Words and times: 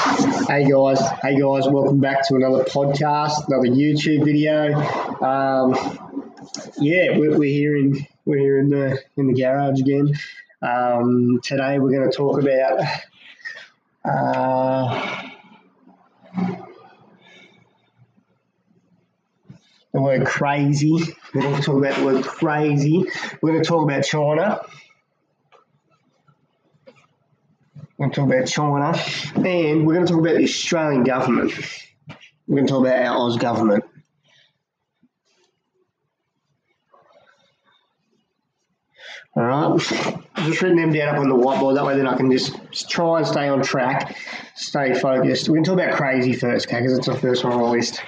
Hey 0.00 0.64
guys, 0.64 0.98
hey 1.20 1.38
guys, 1.38 1.68
welcome 1.68 2.00
back 2.00 2.26
to 2.28 2.34
another 2.34 2.64
podcast, 2.64 3.46
another 3.48 3.68
YouTube 3.68 4.24
video. 4.24 4.72
Um, 5.20 5.74
yeah, 6.78 7.18
we're, 7.18 7.36
we're 7.36 7.52
here 7.52 7.76
in 7.76 8.06
we're 8.24 8.38
here 8.38 8.58
in 8.60 8.70
the 8.70 8.98
in 9.18 9.26
the 9.26 9.34
garage 9.34 9.78
again. 9.78 10.14
Um, 10.62 11.40
today 11.44 11.78
we're 11.78 11.90
going 11.90 12.10
to 12.10 12.16
talk 12.16 12.40
about 12.40 12.80
uh, 14.02 15.22
the 19.92 20.00
word 20.00 20.24
crazy. 20.24 20.98
We're 21.34 21.42
going 21.42 21.56
to 21.56 21.62
talk 21.62 21.76
about 21.76 21.96
the 21.98 22.06
word 22.06 22.24
crazy. 22.24 23.04
We're 23.42 23.50
going 23.50 23.62
to 23.62 23.68
talk 23.68 23.84
about 23.84 24.04
China. 24.04 24.60
We're 28.00 28.06
going 28.06 28.12
to 28.12 28.20
talk 28.20 28.30
about 28.30 28.46
China, 28.48 29.46
and 29.46 29.86
we're 29.86 29.92
going 29.92 30.06
to 30.06 30.12
talk 30.14 30.22
about 30.22 30.38
the 30.38 30.44
Australian 30.44 31.04
government. 31.04 31.52
We're 32.46 32.56
going 32.56 32.66
to 32.66 32.72
talk 32.72 32.86
about 32.86 33.02
our 33.02 33.26
Oz 33.26 33.36
government. 33.36 33.84
All 39.36 39.42
right, 39.42 40.22
I've 40.34 40.46
just 40.46 40.62
written 40.62 40.78
them 40.78 40.94
down 40.94 41.14
up 41.14 41.20
on 41.20 41.28
the 41.28 41.34
whiteboard. 41.34 41.74
That 41.74 41.84
way, 41.84 41.94
then 41.98 42.06
I 42.06 42.16
can 42.16 42.32
just 42.32 42.88
try 42.88 43.18
and 43.18 43.26
stay 43.26 43.48
on 43.48 43.62
track, 43.62 44.16
stay 44.54 44.94
focused. 44.94 45.50
We're 45.50 45.56
going 45.56 45.64
to 45.64 45.70
talk 45.72 45.80
about 45.80 45.98
crazy 45.98 46.32
first, 46.32 46.68
okay? 46.68 46.78
Because 46.80 46.96
it's 46.96 47.06
the 47.06 47.18
first 47.18 47.44
one 47.44 47.52
on 47.52 47.60
the 47.60 47.68
list. 47.68 48.00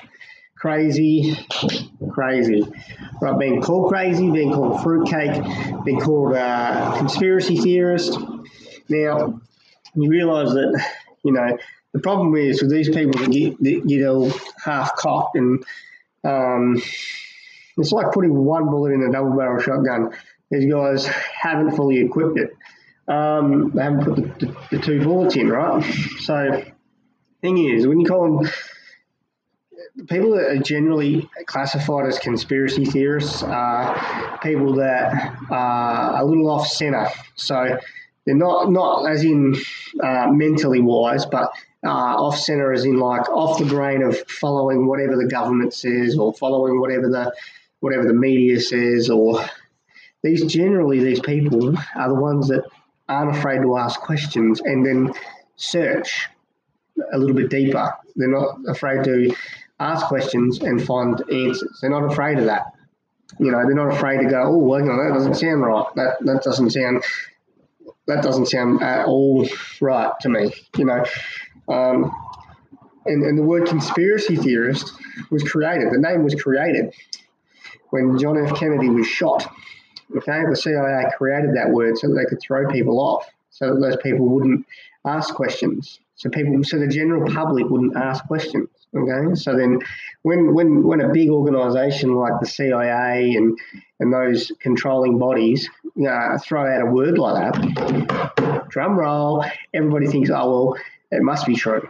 Crazy, 0.56 1.36
crazy. 2.10 2.62
Right, 3.20 3.38
being 3.38 3.60
called 3.60 3.90
crazy, 3.90 4.30
being 4.30 4.54
called 4.54 4.82
fruitcake, 4.82 5.84
being 5.84 6.00
called 6.00 6.34
a 6.34 6.94
conspiracy 6.96 7.58
theorist. 7.58 8.18
Now, 8.88 9.38
you 9.94 10.08
realise 10.08 10.50
that, 10.50 10.86
you 11.22 11.32
know, 11.32 11.58
the 11.92 12.00
problem 12.00 12.34
is 12.36 12.62
with 12.62 12.70
these 12.70 12.88
people 12.88 13.20
that 13.20 13.30
get, 13.30 13.58
that 13.62 13.86
get 13.86 14.06
all 14.06 14.30
half 14.64 14.96
cocked 14.96 15.36
and 15.36 15.64
um, 16.24 16.82
it's 17.76 17.92
like 17.92 18.12
putting 18.12 18.34
one 18.34 18.66
bullet 18.70 18.92
in 18.92 19.02
a 19.02 19.12
double 19.12 19.36
barrel 19.36 19.60
shotgun. 19.60 20.12
These 20.50 20.70
guys 20.70 21.06
haven't 21.06 21.76
fully 21.76 21.98
equipped 21.98 22.38
it. 22.38 22.56
Um, 23.08 23.72
they 23.74 23.82
haven't 23.82 24.04
put 24.04 24.16
the, 24.16 24.46
the, 24.46 24.56
the, 24.70 24.78
two 24.78 25.02
bullets 25.02 25.34
in, 25.36 25.48
right? 25.48 25.82
So, 26.20 26.62
thing 27.40 27.58
is, 27.58 27.86
when 27.86 28.00
you 28.00 28.06
call 28.06 28.38
them 28.38 28.50
people 30.08 30.32
that 30.36 30.50
are 30.50 30.58
generally 30.58 31.28
classified 31.46 32.06
as 32.06 32.18
conspiracy 32.18 32.84
theorists 32.84 33.42
are 33.42 34.38
people 34.42 34.74
that 34.74 35.36
are 35.50 36.20
a 36.20 36.24
little 36.24 36.48
off 36.50 36.66
center. 36.68 37.08
So, 37.34 37.78
they're 38.24 38.34
not 38.34 38.70
not 38.70 39.10
as 39.10 39.24
in 39.24 39.56
uh, 40.02 40.28
mentally 40.30 40.80
wise, 40.80 41.26
but 41.26 41.50
uh, 41.84 41.88
off 41.88 42.38
center 42.38 42.72
as 42.72 42.84
in 42.84 42.98
like 42.98 43.28
off 43.28 43.58
the 43.58 43.64
grain 43.64 44.02
of 44.02 44.16
following 44.28 44.86
whatever 44.86 45.16
the 45.16 45.26
government 45.26 45.74
says 45.74 46.16
or 46.16 46.32
following 46.34 46.80
whatever 46.80 47.08
the 47.08 47.32
whatever 47.80 48.04
the 48.04 48.14
media 48.14 48.60
says 48.60 49.10
or 49.10 49.44
these 50.22 50.44
generally 50.44 51.02
these 51.02 51.20
people 51.20 51.76
are 51.96 52.08
the 52.08 52.14
ones 52.14 52.48
that 52.48 52.64
aren't 53.08 53.36
afraid 53.36 53.62
to 53.62 53.76
ask 53.76 53.98
questions 54.00 54.60
and 54.60 54.86
then 54.86 55.12
search 55.56 56.28
a 57.12 57.18
little 57.18 57.34
bit 57.34 57.50
deeper. 57.50 57.92
They're 58.14 58.28
not 58.28 58.58
afraid 58.68 59.04
to 59.04 59.34
ask 59.80 60.06
questions 60.06 60.60
and 60.60 60.82
find 60.84 61.20
answers. 61.30 61.78
They're 61.80 61.90
not 61.90 62.04
afraid 62.04 62.38
of 62.38 62.44
that. 62.44 62.66
You 63.40 63.50
know, 63.50 63.62
they're 63.64 63.74
not 63.74 63.96
afraid 63.96 64.18
to 64.18 64.30
go, 64.30 64.42
oh, 64.44 64.58
well, 64.58 64.84
that 64.84 65.14
doesn't 65.14 65.34
sound 65.34 65.62
right. 65.62 65.86
That 65.96 66.16
that 66.20 66.42
doesn't 66.42 66.70
sound 66.70 67.02
that 68.06 68.22
doesn't 68.22 68.46
sound 68.46 68.82
at 68.82 69.06
all 69.06 69.48
right 69.80 70.12
to 70.20 70.28
me. 70.28 70.52
You 70.76 70.84
know, 70.86 71.04
um, 71.68 72.12
and, 73.06 73.22
and 73.22 73.38
the 73.38 73.42
word 73.42 73.66
conspiracy 73.66 74.36
theorist 74.36 74.92
was 75.30 75.42
created. 75.42 75.92
The 75.92 75.98
name 75.98 76.24
was 76.24 76.34
created 76.34 76.94
when 77.90 78.18
John 78.18 78.38
F. 78.38 78.58
Kennedy 78.58 78.88
was 78.88 79.06
shot. 79.06 79.46
Okay, 80.16 80.42
the 80.48 80.56
CIA 80.56 81.10
created 81.16 81.56
that 81.56 81.70
word 81.70 81.96
so 81.96 82.08
that 82.08 82.14
they 82.14 82.24
could 82.26 82.40
throw 82.40 82.68
people 82.70 83.00
off, 83.00 83.26
so 83.50 83.74
that 83.74 83.80
those 83.80 83.96
people 84.02 84.28
wouldn't 84.28 84.66
ask 85.06 85.34
questions. 85.34 86.00
So 86.16 86.28
people, 86.28 86.62
so 86.64 86.78
the 86.78 86.86
general 86.86 87.32
public 87.32 87.68
wouldn't 87.68 87.96
ask 87.96 88.24
questions. 88.26 88.68
Okay, 88.94 89.34
so 89.34 89.56
then 89.56 89.78
when 90.20 90.54
when 90.54 90.82
when 90.82 91.00
a 91.00 91.08
big 91.08 91.30
organisation 91.30 92.14
like 92.14 92.34
the 92.40 92.46
CIA 92.46 93.34
and 93.36 93.58
and 94.00 94.12
those 94.12 94.52
controlling 94.60 95.18
bodies 95.18 95.68
uh, 96.06 96.36
throw 96.38 96.70
out 96.70 96.82
a 96.82 96.86
word 96.86 97.16
like 97.16 97.54
that, 97.54 98.66
drum 98.68 98.98
roll, 98.98 99.44
everybody 99.72 100.08
thinks, 100.08 100.28
oh 100.28 100.50
well, 100.50 100.76
it 101.10 101.22
must 101.22 101.46
be 101.46 101.54
true, 101.56 101.88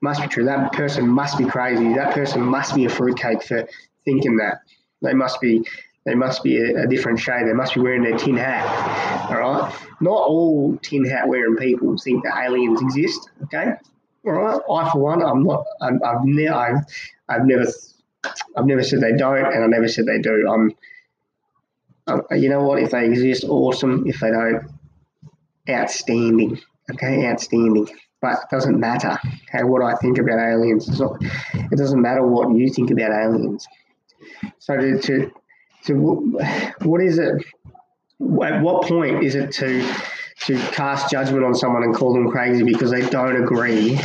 must 0.00 0.22
be 0.22 0.28
true. 0.28 0.44
That 0.44 0.72
person 0.72 1.08
must 1.08 1.38
be 1.38 1.44
crazy. 1.44 1.94
That 1.94 2.14
person 2.14 2.40
must 2.40 2.76
be 2.76 2.84
a 2.84 2.90
fruitcake 2.90 3.42
for 3.42 3.66
thinking 4.04 4.36
that. 4.36 4.58
They 5.02 5.12
must 5.12 5.40
be 5.40 5.64
they 6.04 6.14
must 6.14 6.44
be 6.44 6.58
a, 6.58 6.84
a, 6.84 6.86
different 6.86 7.18
shade. 7.18 7.46
They 7.46 7.52
must 7.52 7.74
be 7.74 7.80
wearing 7.80 8.02
their 8.02 8.16
tin 8.16 8.36
hat. 8.36 9.30
All 9.30 9.38
right. 9.38 9.74
Not 10.00 10.28
all 10.28 10.78
tin 10.82 11.04
hat 11.04 11.26
wearing 11.26 11.56
people 11.56 11.96
think 11.96 12.24
that 12.24 12.44
aliens 12.44 12.80
exist. 12.82 13.30
Okay. 13.44 13.72
Right. 14.24 14.60
I, 14.70 14.90
for 14.90 14.98
one, 14.98 15.22
I'm 15.22 15.42
not. 15.44 15.66
I'm, 15.80 16.00
I've 16.04 16.24
never. 16.24 16.54
I've, 16.54 16.84
I've 17.28 17.46
never. 17.46 17.66
I've 18.56 18.64
never 18.64 18.82
said 18.82 19.00
they 19.00 19.12
don't, 19.12 19.44
and 19.44 19.64
I 19.64 19.66
never 19.66 19.88
said 19.88 20.06
they 20.06 20.18
do. 20.18 20.48
I'm. 20.50 20.74
You 22.30 22.48
know 22.48 22.62
what? 22.62 22.82
If 22.82 22.90
they 22.90 23.06
exist, 23.06 23.44
awesome. 23.44 24.06
If 24.06 24.20
they 24.20 24.30
don't, 24.30 24.66
outstanding. 25.68 26.60
Okay, 26.92 27.26
outstanding. 27.26 27.88
But 28.20 28.32
it 28.32 28.50
doesn't 28.50 28.80
matter. 28.80 29.18
Okay, 29.48 29.64
what 29.64 29.82
I 29.82 29.94
think 29.96 30.18
about 30.18 30.38
aliens. 30.38 30.88
Not, 30.98 31.18
it 31.20 31.76
doesn't 31.76 32.00
matter 32.00 32.26
what 32.26 32.54
you 32.54 32.70
think 32.70 32.90
about 32.90 33.10
aliens. 33.10 33.66
So 34.58 34.76
to, 34.76 34.98
to 35.00 35.30
so, 35.82 35.94
what 36.82 37.02
is 37.02 37.18
it? 37.18 37.44
At 38.42 38.62
what 38.62 38.86
point 38.86 39.22
is 39.22 39.34
it 39.34 39.52
to 39.52 39.86
to 40.46 40.58
cast 40.72 41.10
judgment 41.10 41.44
on 41.44 41.54
someone 41.54 41.82
and 41.82 41.94
call 41.94 42.12
them 42.12 42.30
crazy 42.30 42.62
because 42.62 42.90
they 42.90 43.08
don't 43.08 43.42
agree 43.42 43.98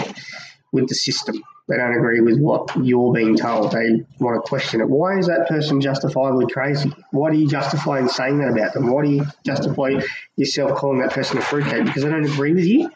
with 0.71 0.87
the 0.87 0.95
system? 0.95 1.41
They 1.67 1.77
don't 1.77 1.95
agree 1.95 2.19
with 2.21 2.39
what 2.39 2.75
you're 2.83 3.13
being 3.13 3.37
told. 3.37 3.71
They 3.71 4.03
want 4.19 4.43
to 4.43 4.49
question 4.49 4.81
it. 4.81 4.89
Why 4.89 5.19
is 5.19 5.27
that 5.27 5.47
person 5.47 5.79
justifiably 5.81 6.47
crazy? 6.51 6.91
Why 7.11 7.29
do 7.31 7.37
you 7.37 7.47
justify 7.47 7.99
in 7.99 8.09
saying 8.09 8.39
that 8.39 8.49
about 8.49 8.73
them? 8.73 8.87
Why 8.87 9.05
do 9.05 9.11
you 9.11 9.25
justify 9.45 10.01
yourself 10.35 10.79
calling 10.79 10.99
that 11.01 11.11
person 11.11 11.37
a 11.37 11.41
fruitcake? 11.41 11.85
Because 11.85 12.03
they 12.03 12.09
don't 12.09 12.25
agree 12.25 12.53
with 12.53 12.65
you. 12.65 12.89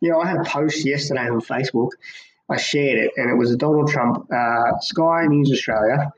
You 0.00 0.10
know, 0.10 0.20
I 0.20 0.26
had 0.26 0.38
a 0.38 0.44
post 0.44 0.86
yesterday 0.86 1.28
on 1.28 1.42
Facebook. 1.42 1.90
I 2.48 2.56
shared 2.56 2.98
it, 2.98 3.12
and 3.18 3.30
it 3.30 3.34
was 3.34 3.52
a 3.52 3.58
Donald 3.58 3.90
Trump 3.90 4.26
uh, 4.32 4.78
Sky 4.80 5.26
News 5.26 5.52
Australia 5.52 6.10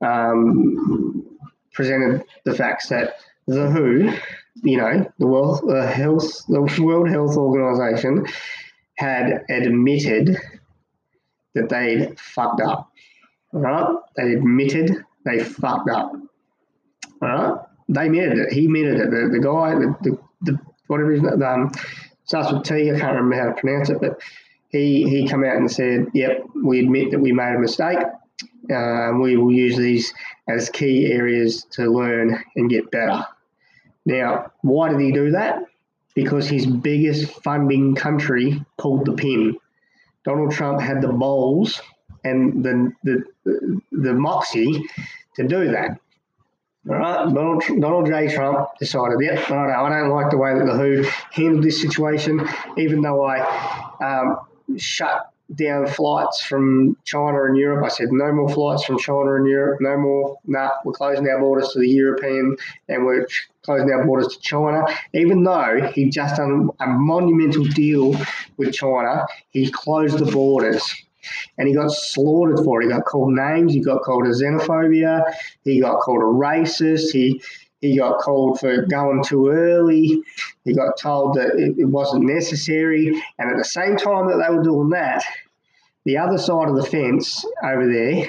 um, 0.00 1.26
presented 1.72 2.24
the 2.44 2.54
facts 2.54 2.88
that 2.90 3.16
the 3.48 3.68
WHO, 3.68 4.16
you 4.62 4.76
know, 4.78 5.10
the 5.18 5.26
World 5.26 5.68
uh, 5.68 5.86
Health, 5.86 6.44
the 6.48 6.62
World 6.82 7.08
Health 7.08 7.36
Organization, 7.36 8.26
had 8.96 9.44
admitted 9.48 10.36
that 11.54 11.68
they'd 11.68 12.18
fucked 12.18 12.60
up. 12.60 12.90
All 13.52 13.60
right, 13.60 13.96
they 14.16 14.34
admitted 14.34 15.04
they 15.24 15.42
fucked 15.42 15.90
up. 15.90 16.12
All 17.22 17.28
right, 17.28 17.60
they 17.88 18.06
admitted 18.06 18.38
it. 18.38 18.52
He 18.52 18.66
admitted 18.66 19.00
it. 19.00 19.10
The, 19.10 19.28
the 19.32 19.40
guy, 19.40 19.74
the, 19.74 19.96
the, 20.02 20.18
the 20.42 20.58
whatever 20.86 21.12
his 21.12 21.22
name, 21.22 21.42
um, 21.42 21.72
starts 22.24 22.52
with 22.52 22.64
T. 22.64 22.90
I 22.90 22.98
can't 22.98 23.16
remember 23.16 23.36
how 23.36 23.54
to 23.54 23.60
pronounce 23.60 23.90
it, 23.90 24.00
but 24.00 24.20
he 24.68 25.08
he 25.08 25.28
come 25.28 25.44
out 25.44 25.56
and 25.56 25.70
said, 25.70 26.06
"Yep, 26.12 26.46
we 26.64 26.80
admit 26.80 27.10
that 27.12 27.20
we 27.20 27.32
made 27.32 27.54
a 27.54 27.58
mistake. 27.58 27.98
Um, 28.74 29.20
we 29.20 29.36
will 29.36 29.52
use 29.52 29.76
these 29.76 30.12
as 30.48 30.70
key 30.70 31.12
areas 31.12 31.64
to 31.72 31.84
learn 31.84 32.42
and 32.56 32.68
get 32.68 32.90
better. 32.90 33.24
Now, 34.06 34.52
why 34.62 34.88
did 34.88 35.00
he 35.00 35.12
do 35.12 35.32
that? 35.32 35.64
Because 36.14 36.48
his 36.48 36.64
biggest 36.64 37.42
funding 37.42 37.94
country 37.94 38.64
pulled 38.78 39.04
the 39.04 39.12
pin. 39.12 39.58
Donald 40.24 40.52
Trump 40.52 40.80
had 40.80 41.02
the 41.02 41.12
balls 41.12 41.82
and 42.24 42.64
the, 42.64 42.92
the, 43.04 43.80
the 43.92 44.14
moxie 44.14 44.84
to 45.34 45.46
do 45.46 45.72
that. 45.72 45.98
All 46.88 46.94
right, 46.94 47.34
Donald, 47.34 47.64
Donald 47.80 48.06
J. 48.06 48.32
Trump 48.32 48.68
decided, 48.78 49.18
yep, 49.20 49.50
I 49.50 49.88
don't 49.88 50.10
like 50.10 50.30
the 50.30 50.38
way 50.38 50.54
that 50.54 50.64
the 50.64 50.72
WHO 50.72 51.02
handled 51.32 51.64
this 51.64 51.80
situation, 51.82 52.48
even 52.76 53.02
though 53.02 53.24
I 53.24 53.40
um, 54.00 54.78
shut 54.78 55.32
down 55.54 55.86
flights 55.86 56.42
from 56.42 56.96
China 57.04 57.44
and 57.44 57.56
Europe. 57.56 57.84
I 57.84 57.88
said, 57.88 58.08
no 58.10 58.32
more 58.32 58.48
flights 58.48 58.84
from 58.84 58.98
China 58.98 59.36
and 59.36 59.46
Europe, 59.46 59.78
no 59.80 59.96
more. 59.96 60.38
Nah, 60.46 60.70
we're 60.84 60.92
closing 60.92 61.28
our 61.28 61.38
borders 61.38 61.68
to 61.70 61.78
the 61.78 61.88
European 61.88 62.56
and 62.88 63.04
we're 63.04 63.26
closing 63.62 63.90
our 63.90 64.04
borders 64.04 64.28
to 64.28 64.40
China. 64.40 64.84
Even 65.14 65.44
though 65.44 65.90
he 65.94 66.10
just 66.10 66.36
done 66.36 66.70
a 66.80 66.86
monumental 66.86 67.64
deal 67.64 68.16
with 68.56 68.74
China, 68.74 69.24
he 69.50 69.70
closed 69.70 70.18
the 70.18 70.30
borders. 70.30 70.82
And 71.58 71.66
he 71.66 71.74
got 71.74 71.90
slaughtered 71.90 72.64
for 72.64 72.80
it. 72.80 72.84
He 72.84 72.92
got 72.92 73.04
called 73.04 73.32
names. 73.32 73.72
He 73.72 73.80
got 73.80 74.02
called 74.02 74.26
a 74.26 74.30
xenophobia. 74.30 75.24
He 75.64 75.80
got 75.80 75.98
called 76.00 76.22
a 76.22 76.24
racist. 76.24 77.10
He 77.10 77.42
He 77.86 77.96
got 77.96 78.18
called 78.18 78.58
for 78.58 78.82
going 78.82 79.22
too 79.24 79.48
early. 79.48 80.22
He 80.64 80.74
got 80.74 80.98
told 80.98 81.34
that 81.34 81.54
it, 81.56 81.78
it 81.78 81.84
wasn't 81.84 82.24
necessary. 82.24 83.08
And 83.38 83.50
at 83.50 83.56
the 83.56 83.64
same 83.64 83.96
time 83.96 84.26
that 84.28 84.44
they 84.44 84.54
were 84.54 84.62
doing 84.62 84.90
that, 84.90 85.24
the 86.04 86.18
other 86.18 86.38
side 86.38 86.68
of 86.68 86.76
the 86.76 86.84
fence 86.84 87.44
over 87.64 87.86
there, 87.86 88.26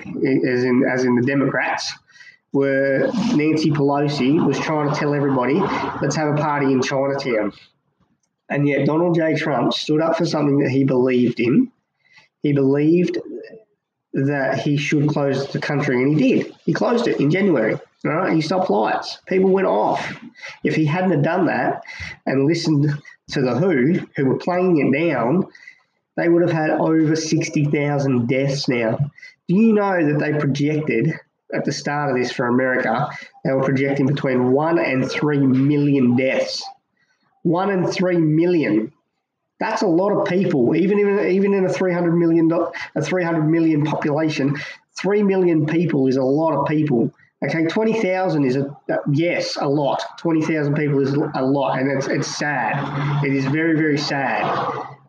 as 0.51 0.63
in 0.63 0.83
as 0.92 1.06
in 1.06 1.15
the 1.15 1.25
Democrats, 1.25 1.94
were 2.54 3.09
Nancy 3.36 3.71
Pelosi 3.71 4.45
was 4.45 4.59
trying 4.59 4.92
to 4.92 4.95
tell 4.95 5.13
everybody, 5.13 5.56
let's 6.01 6.15
have 6.15 6.33
a 6.33 6.42
party 6.42 6.71
in 6.71 6.81
Chinatown. 6.81 7.53
And 8.50 8.68
yet 8.68 8.86
Donald 8.86 9.15
J. 9.15 9.36
Trump 9.36 9.74
stood 9.74 10.01
up 10.01 10.18
for 10.18 10.25
something 10.25 10.60
that 10.60 10.69
he 10.69 10.83
believed 10.83 11.39
in. 11.39 11.71
He 12.42 12.53
believed 12.53 13.18
that 14.13 14.60
he 14.60 14.77
should 14.77 15.10
close 15.10 15.51
the 15.51 15.60
country, 15.60 16.01
and 16.01 16.19
he 16.19 16.36
did. 16.36 16.56
He 16.65 16.74
closed 16.74 17.07
it 17.07 17.19
in 17.19 17.30
January. 17.30 17.77
Right? 18.04 18.34
He 18.34 18.42
stopped 18.42 18.70
lights. 18.70 19.18
People 19.26 19.50
went 19.50 19.68
off. 19.68 20.16
If 20.64 20.76
he 20.76 20.86
hadn't 20.86 21.12
have 21.12 21.24
done 21.24 21.48
that 21.48 21.84
and 22.26 22.46
listened 22.46 22.90
to 23.32 23.42
the 23.42 23.58
WHO, 23.58 24.08
who 24.16 24.26
were 24.26 24.38
playing 24.38 24.78
it 24.78 24.98
down, 24.98 25.48
they 26.16 26.30
would 26.30 26.44
have 26.44 26.52
had 26.52 26.72
over 26.72 27.16
60,000 27.16 28.28
deaths 28.28 28.68
now. 28.68 28.98
Do 29.48 29.56
you 29.56 29.74
know 29.74 30.06
that 30.06 30.20
they 30.20 30.38
projected 30.38 31.20
at 31.54 31.66
the 31.66 31.72
start 31.72 32.12
of 32.12 32.18
this 32.18 32.32
for 32.32 32.48
America, 32.48 33.10
they 33.44 33.54
were 33.54 33.64
projecting 33.64 34.06
between 34.06 34.52
1 34.52 34.80
and 34.80 35.10
3 35.10 35.40
million 35.40 36.16
deaths. 36.16 36.64
1 37.44 37.70
and 37.70 37.90
3 37.90 38.18
million. 38.18 38.92
That's 39.60 39.82
a 39.82 39.88
lot 39.88 40.12
of 40.12 40.28
people, 40.28 40.76
even 40.76 41.00
in 41.00 41.32
even 41.32 41.54
in 41.54 41.66
a 41.66 41.70
300 41.70 42.12
million 42.12 42.52
a 42.96 43.02
300 43.02 43.44
million 43.44 43.86
population, 43.86 44.58
3 45.00 45.24
million 45.24 45.66
people 45.66 46.08
is 46.08 46.18
a 46.18 46.24
lot 46.24 46.54
of 46.54 46.68
people. 46.68 47.12
Okay, 47.45 47.66
20,000 47.66 48.45
is 48.45 48.56
a 48.56 48.75
yes, 49.12 49.57
a 49.60 49.68
lot. 49.68 50.04
20,000 50.18 50.74
people 50.74 51.00
is 51.00 51.13
a 51.13 51.42
lot 51.44 51.78
and 51.78 51.92
it's 51.92 52.07
it's 52.07 52.28
sad. 52.28 53.24
It 53.24 53.34
is 53.34 53.45
very 53.45 53.75
very 53.78 53.98
sad. 53.98 54.44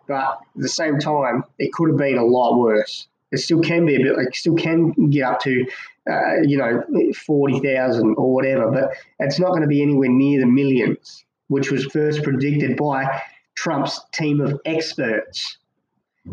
But 0.06 0.32
at 0.32 0.38
the 0.56 0.68
same 0.68 0.98
time, 0.98 1.44
it 1.58 1.72
could 1.72 1.90
have 1.90 1.98
been 1.98 2.18
a 2.18 2.24
lot 2.24 2.58
worse. 2.58 3.08
It 3.30 3.38
still 3.38 3.60
can 3.60 3.86
be 3.86 3.96
a 3.96 3.98
bit 3.98 4.16
like 4.16 4.34
still 4.34 4.56
can 4.56 5.10
get 5.10 5.22
up 5.22 5.40
to 5.42 5.66
uh, 6.08 6.40
you 6.42 6.56
know, 6.56 6.82
40,000 7.14 8.14
or 8.16 8.32
whatever, 8.32 8.70
but 8.70 8.92
it's 9.18 9.38
not 9.38 9.50
going 9.50 9.60
to 9.60 9.68
be 9.68 9.82
anywhere 9.82 10.08
near 10.08 10.40
the 10.40 10.46
millions, 10.46 11.24
which 11.48 11.70
was 11.70 11.84
first 11.86 12.22
predicted 12.22 12.78
by 12.78 13.20
Trump's 13.56 14.00
team 14.12 14.40
of 14.40 14.58
experts, 14.64 15.58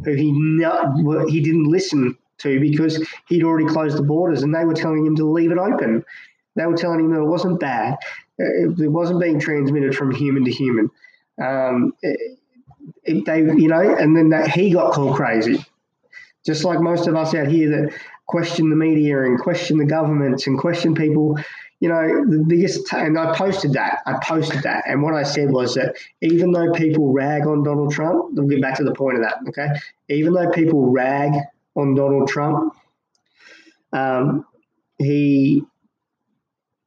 who 0.06 0.14
he 0.14 0.32
not, 0.32 0.98
he 1.30 1.42
didn't 1.42 1.66
listen 1.66 2.18
to 2.40 2.60
because 2.60 3.06
he'd 3.28 3.44
already 3.44 3.66
closed 3.66 3.98
the 3.98 4.04
borders 4.04 4.44
and 4.44 4.54
they 4.54 4.66
were 4.66 4.74
telling 4.74 5.06
him 5.06 5.16
to 5.16 5.26
leave 5.26 5.52
it 5.52 5.58
open. 5.58 6.04
They 6.56 6.66
were 6.66 6.78
telling 6.78 7.00
him 7.02 7.12
that 7.12 7.22
it 7.22 7.26
wasn't 7.26 7.60
bad, 7.60 7.98
it, 8.38 8.80
it 8.80 8.88
wasn't 8.88 9.22
being 9.22 9.40
transmitted 9.40 9.96
from 9.96 10.14
human 10.14 10.46
to 10.46 10.52
human. 10.52 10.90
Um, 11.42 11.94
it, 12.02 12.40
it, 13.04 13.26
they, 13.26 13.40
you 13.40 13.68
know, 13.68 13.96
and 13.96 14.16
then 14.16 14.30
that 14.30 14.50
he 14.50 14.72
got 14.72 14.94
called 14.94 15.16
crazy, 15.16 15.64
just 16.46 16.64
like 16.64 16.80
most 16.80 17.08
of 17.08 17.16
us 17.16 17.34
out 17.34 17.48
here 17.48 17.70
that 17.70 17.94
question 18.28 18.70
the 18.70 18.76
media 18.76 19.24
and 19.24 19.40
question 19.40 19.78
the 19.78 19.86
governments 19.86 20.48
and 20.48 20.60
question 20.60 20.96
people. 20.96 21.38
You 21.82 21.90
know, 21.90 22.26
the 22.26 22.44
biggest, 22.48 22.92
and 22.94 23.20
I 23.20 23.36
posted 23.36 23.74
that. 23.74 24.00
I 24.06 24.18
posted 24.24 24.64
that. 24.64 24.86
And 24.88 25.04
what 25.04 25.14
I 25.14 25.24
said 25.24 25.52
was 25.52 25.76
that 25.76 25.98
even 26.22 26.52
though 26.52 26.72
people 26.72 27.12
rag 27.12 27.46
on 27.46 27.64
Donald 27.64 27.92
Trump, 27.92 28.30
we'll 28.32 28.48
get 28.48 28.62
back 28.62 28.78
to 28.78 28.86
the 28.86 28.94
point 28.94 29.18
of 29.18 29.24
that, 29.24 29.40
okay? 29.50 29.68
Even 30.08 30.34
though 30.34 30.50
people 30.52 30.90
rag 30.90 31.34
on 31.76 31.96
Donald 31.96 32.28
Trump, 32.28 32.74
um, 33.92 34.46
he 34.98 35.64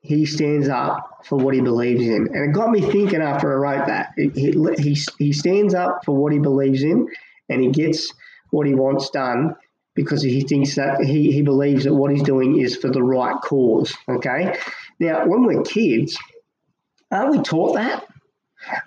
he 0.00 0.24
stands 0.24 0.68
up 0.68 1.24
for 1.24 1.36
what 1.36 1.54
he 1.54 1.60
believes 1.60 2.02
in. 2.02 2.28
And 2.32 2.50
it 2.50 2.54
got 2.54 2.70
me 2.70 2.80
thinking 2.80 3.20
after 3.20 3.52
I 3.52 3.76
wrote 3.76 3.86
that. 3.88 4.12
He, 4.16 4.52
he, 4.78 4.98
he 5.18 5.32
stands 5.32 5.74
up 5.74 6.04
for 6.04 6.16
what 6.16 6.32
he 6.32 6.38
believes 6.38 6.82
in 6.82 7.08
and 7.48 7.60
he 7.60 7.70
gets 7.70 8.12
what 8.50 8.66
he 8.66 8.74
wants 8.74 9.10
done 9.10 9.54
because 9.94 10.22
he 10.22 10.40
thinks 10.42 10.76
that 10.76 11.00
he, 11.00 11.32
he 11.32 11.42
believes 11.42 11.84
that 11.84 11.94
what 11.94 12.10
he's 12.10 12.22
doing 12.22 12.58
is 12.58 12.76
for 12.76 12.88
the 12.88 13.02
right 13.02 13.36
cause. 13.42 13.94
Okay. 14.08 14.56
Now, 15.00 15.26
when 15.26 15.44
we're 15.44 15.62
kids, 15.62 16.16
aren't 17.10 17.32
we 17.32 17.42
taught 17.42 17.74
that? 17.74 18.06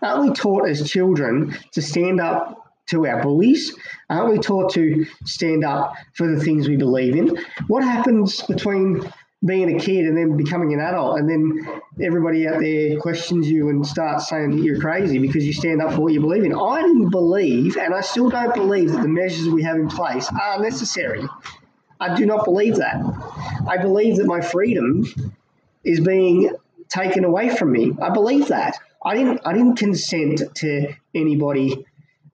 Aren't 0.01 0.29
we 0.29 0.33
taught 0.33 0.67
as 0.67 0.89
children 0.89 1.55
to 1.73 1.81
stand 1.81 2.19
up 2.19 2.60
to 2.91 3.07
our 3.07 3.21
bullies? 3.21 3.75
Aren't 4.09 4.31
we 4.31 4.39
taught 4.39 4.73
to 4.73 5.05
stand 5.25 5.65
up 5.65 5.95
for 6.13 6.27
the 6.27 6.41
things 6.41 6.69
we 6.69 6.77
believe 6.77 7.15
in? 7.15 7.37
What 7.67 7.83
happens 7.83 8.41
between 8.43 9.11
being 9.43 9.75
a 9.75 9.79
kid 9.79 10.05
and 10.05 10.15
then 10.15 10.37
becoming 10.37 10.73
an 10.73 10.79
adult, 10.79 11.17
and 11.17 11.27
then 11.27 11.81
everybody 11.99 12.47
out 12.47 12.59
there 12.59 12.99
questions 12.99 13.49
you 13.49 13.69
and 13.69 13.85
starts 13.85 14.29
saying 14.29 14.51
that 14.51 14.63
you're 14.63 14.79
crazy 14.79 15.17
because 15.17 15.45
you 15.45 15.53
stand 15.53 15.81
up 15.81 15.93
for 15.93 16.01
what 16.01 16.13
you 16.13 16.21
believe 16.21 16.43
in. 16.43 16.53
I 16.53 16.81
didn't 16.81 17.09
believe, 17.09 17.75
and 17.75 17.93
I 17.93 18.01
still 18.01 18.29
don't 18.29 18.53
believe 18.53 18.91
that 18.91 19.01
the 19.01 19.07
measures 19.07 19.49
we 19.49 19.63
have 19.63 19.77
in 19.77 19.87
place 19.87 20.29
are 20.31 20.59
necessary. 20.59 21.23
I 21.99 22.15
do 22.15 22.25
not 22.25 22.45
believe 22.45 22.75
that. 22.77 23.01
I 23.67 23.77
believe 23.77 24.17
that 24.17 24.27
my 24.27 24.41
freedom 24.41 25.05
is 25.83 25.99
being 25.99 26.51
taken 26.87 27.25
away 27.25 27.49
from 27.55 27.71
me. 27.71 27.93
I 27.99 28.09
believe 28.09 28.49
that. 28.49 28.77
I 29.03 29.15
didn't. 29.15 29.41
I 29.43 29.53
didn't 29.53 29.77
consent 29.77 30.43
to 30.55 30.93
anybody 31.15 31.83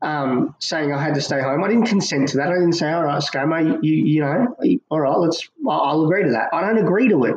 um, 0.01 0.55
saying 0.59 0.93
I 0.93 1.01
had 1.01 1.15
to 1.15 1.21
stay 1.21 1.41
home. 1.41 1.63
I 1.63 1.67
didn't 1.67 1.87
consent 1.87 2.29
to 2.29 2.37
that. 2.37 2.49
I 2.49 2.53
didn't 2.53 2.73
say, 2.73 2.91
all 2.91 3.03
right, 3.03 3.21
ScoMo, 3.21 3.79
you, 3.83 3.93
you 3.93 4.21
know, 4.21 4.55
all 4.89 4.99
right, 4.99 5.17
let's, 5.17 5.49
I'll 5.67 6.05
agree 6.05 6.23
to 6.23 6.31
that. 6.31 6.49
I 6.53 6.61
don't 6.61 6.77
agree 6.77 7.09
to 7.09 7.23
it. 7.25 7.35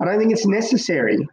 I 0.00 0.04
don't 0.04 0.18
think 0.18 0.32
it's 0.32 0.46
necessary. 0.46 1.26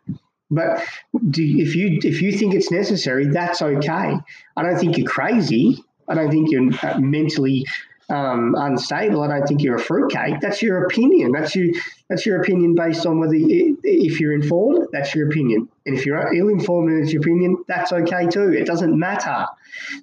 But 0.50 0.86
do, 1.30 1.44
if 1.44 1.76
you 1.76 2.00
if 2.04 2.22
you 2.22 2.32
think 2.32 2.54
it's 2.54 2.70
necessary, 2.70 3.28
that's 3.28 3.62
okay. 3.62 4.18
I 4.56 4.62
don't 4.62 4.78
think 4.78 4.98
you're 4.98 5.08
crazy. 5.08 5.84
I 6.08 6.14
don't 6.14 6.30
think 6.30 6.52
you're 6.52 6.70
uh, 6.84 7.00
mentally 7.00 7.66
um, 8.10 8.56
unstable. 8.58 9.24
I 9.24 9.28
don't 9.28 9.48
think 9.48 9.62
you're 9.62 9.76
a 9.76 9.82
fruitcake. 9.82 10.40
That's 10.42 10.62
your 10.62 10.84
opinion. 10.86 11.32
That's 11.32 11.56
you. 11.56 11.74
That's 12.10 12.26
your 12.26 12.42
opinion 12.42 12.76
based 12.76 13.06
on 13.06 13.20
whether 13.20 13.36
you, 13.36 13.80
if 13.84 14.20
you're 14.20 14.34
informed, 14.34 14.88
that's 14.92 15.16
your 15.16 15.28
opinion, 15.30 15.68
and 15.86 15.98
if 15.98 16.06
you're 16.06 16.34
ill-informed 16.34 16.92
and 16.92 17.04
it's 17.04 17.12
your 17.12 17.22
opinion, 17.22 17.64
that's 17.68 17.92
okay 17.92 18.28
too. 18.28 18.54
It 18.54 18.66
doesn't 18.66 18.98
matter. 18.98 19.48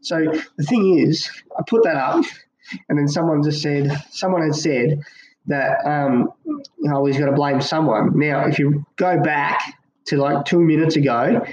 So 0.02 0.32
the 0.56 0.64
thing 0.64 0.98
is, 0.98 1.30
I 1.56 1.62
put 1.66 1.84
that 1.84 1.96
up, 1.96 2.24
and 2.88 2.98
then 2.98 3.06
someone 3.06 3.42
just 3.42 3.62
said, 3.62 3.92
someone 4.10 4.42
had 4.42 4.54
said 4.54 5.00
that 5.46 5.86
um, 5.86 6.32
you 6.46 6.64
know 6.90 7.04
he's 7.04 7.18
got 7.18 7.26
to 7.26 7.32
blame 7.32 7.60
someone. 7.60 8.18
Now, 8.18 8.46
if 8.46 8.58
you 8.58 8.84
go 8.96 9.22
back 9.22 9.60
to 10.06 10.16
like 10.16 10.44
two 10.44 10.60
minutes 10.60 10.96
ago, 10.96 11.46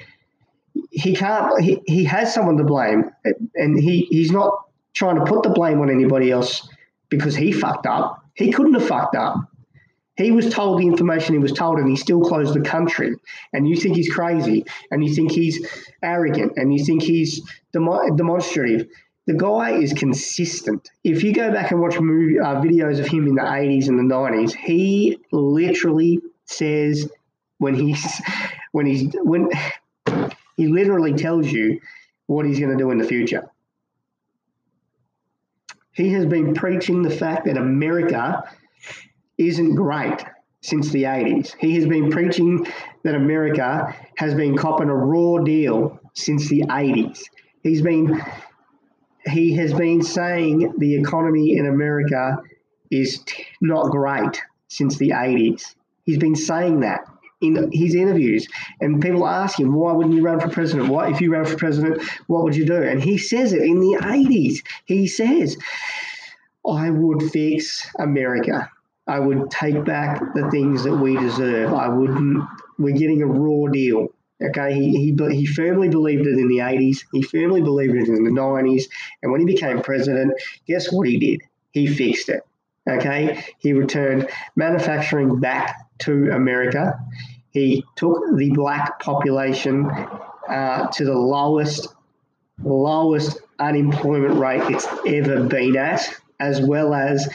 he 0.91 1.15
can't. 1.15 1.61
He, 1.61 1.81
he 1.85 2.03
has 2.05 2.33
someone 2.33 2.57
to 2.57 2.63
blame, 2.63 3.11
and 3.55 3.79
he 3.79 4.07
he's 4.09 4.31
not 4.31 4.66
trying 4.97 5.15
to 5.15 5.25
put 5.25 5.43
the 5.43 5.49
blame 5.49 5.79
on 5.79 5.91
anybody 5.91 6.31
else 6.31 6.67
because 7.09 7.35
he 7.35 7.51
fucked 7.51 7.85
up. 7.85 8.23
He 8.33 8.51
couldn't 8.51 8.73
have 8.73 8.87
fucked 8.87 9.15
up. 9.15 9.35
He 10.15 10.31
was 10.31 10.51
told 10.51 10.81
the 10.81 10.87
information 10.87 11.35
he 11.35 11.39
was 11.39 11.51
told 11.51 11.77
and 11.77 11.87
he 11.87 11.95
still 11.95 12.21
closed 12.21 12.55
the 12.55 12.61
country. 12.61 13.15
And 13.53 13.69
you 13.69 13.75
think 13.75 13.95
he's 13.95 14.11
crazy 14.11 14.65
and 14.89 15.05
you 15.05 15.13
think 15.13 15.31
he's 15.31 15.67
arrogant 16.01 16.53
and 16.55 16.73
you 16.73 16.83
think 16.83 17.03
he's 17.03 17.41
demonstrative. 17.71 18.87
The 19.27 19.35
guy 19.35 19.73
is 19.73 19.93
consistent. 19.93 20.89
If 21.03 21.23
you 21.23 21.31
go 21.31 21.51
back 21.51 21.69
and 21.69 21.79
watch 21.79 21.99
movie, 21.99 22.39
uh, 22.39 22.55
videos 22.55 22.99
of 22.99 23.05
him 23.05 23.27
in 23.27 23.35
the 23.35 23.43
80s 23.43 23.89
and 23.89 23.99
the 23.99 24.15
90s, 24.15 24.55
he 24.55 25.19
literally 25.31 26.19
says 26.45 27.07
when 27.59 27.75
he's 27.75 28.21
when 28.71 28.87
he's 28.87 29.13
when 29.21 29.51
he 30.55 30.67
literally 30.67 31.13
tells 31.13 31.51
you 31.51 31.81
what 32.25 32.47
he's 32.47 32.59
going 32.59 32.71
to 32.71 32.77
do 32.77 32.89
in 32.89 32.97
the 32.97 33.07
future. 33.07 33.47
He 35.97 36.09
has 36.09 36.27
been 36.27 36.53
preaching 36.53 37.01
the 37.01 37.09
fact 37.09 37.45
that 37.45 37.57
America 37.57 38.43
isn't 39.39 39.73
great 39.73 40.23
since 40.61 40.91
the 40.91 41.03
80s. 41.03 41.55
He 41.59 41.73
has 41.73 41.87
been 41.87 42.11
preaching 42.11 42.67
that 43.03 43.15
America 43.15 43.95
has 44.17 44.35
been 44.35 44.55
copping 44.55 44.89
a 44.89 44.95
raw 44.95 45.39
deal 45.39 45.99
since 46.13 46.49
the 46.49 46.61
80s. 46.61 47.23
He's 47.63 47.81
been 47.81 48.21
he 49.27 49.55
has 49.55 49.73
been 49.73 50.03
saying 50.03 50.75
the 50.77 50.95
economy 50.95 51.57
in 51.57 51.65
America 51.65 52.37
is 52.91 53.23
not 53.59 53.89
great 53.89 54.41
since 54.67 54.97
the 54.97 55.09
80s. 55.09 55.73
He's 56.05 56.19
been 56.19 56.35
saying 56.35 56.81
that 56.81 57.05
in 57.41 57.69
his 57.71 57.95
interviews. 57.95 58.47
And 58.81 59.01
people 59.01 59.27
ask 59.27 59.59
him, 59.59 59.73
why 59.73 59.91
wouldn't 59.91 60.15
you 60.15 60.21
run 60.21 60.39
for 60.39 60.49
president? 60.49 60.89
What 60.89 61.11
if 61.11 61.21
you 61.21 61.31
ran 61.31 61.45
for 61.45 61.57
president, 61.57 62.01
what 62.27 62.43
would 62.43 62.55
you 62.55 62.65
do? 62.65 62.81
And 62.81 63.01
he 63.01 63.17
says 63.17 63.53
it 63.53 63.61
in 63.61 63.79
the 63.79 63.97
80s. 64.01 64.63
He 64.85 65.07
says, 65.07 65.57
I 66.67 66.89
would 66.89 67.23
fix 67.31 67.87
America. 67.99 68.69
I 69.07 69.19
would 69.19 69.49
take 69.49 69.85
back 69.85 70.19
the 70.33 70.49
things 70.51 70.83
that 70.83 70.95
we 70.95 71.15
deserve. 71.15 71.73
I 71.73 71.87
wouldn't. 71.87 72.43
We're 72.77 72.97
getting 72.97 73.21
a 73.21 73.27
raw 73.27 73.67
deal. 73.71 74.09
Okay, 74.43 74.73
he, 74.73 74.91
he, 74.91 75.35
he 75.35 75.45
firmly 75.47 75.89
believed 75.89 76.27
it 76.27 76.37
in 76.37 76.47
the 76.47 76.57
80s. 76.57 77.05
He 77.11 77.23
firmly 77.23 77.61
believed 77.61 77.95
it 77.95 78.07
in 78.07 78.23
the 78.23 78.29
90s. 78.29 78.83
And 79.23 79.31
when 79.31 79.41
he 79.41 79.47
became 79.47 79.81
president, 79.81 80.33
guess 80.67 80.91
what 80.91 81.07
he 81.07 81.17
did? 81.17 81.41
He 81.71 81.87
fixed 81.87 82.29
it. 82.29 82.43
Okay, 82.87 83.43
he 83.57 83.73
returned 83.73 84.29
manufacturing 84.55 85.39
back 85.39 85.86
to 85.99 86.31
America. 86.31 86.99
He 87.51 87.83
took 87.95 88.19
the 88.35 88.51
black 88.51 88.99
population 88.99 89.89
uh, 90.49 90.87
to 90.91 91.05
the 91.05 91.17
lowest 91.17 91.87
lowest 92.63 93.39
unemployment 93.59 94.39
rate 94.39 94.63
it's 94.71 94.87
ever 95.05 95.43
been 95.43 95.77
at, 95.77 96.09
as 96.39 96.59
well 96.59 96.93
as 96.93 97.27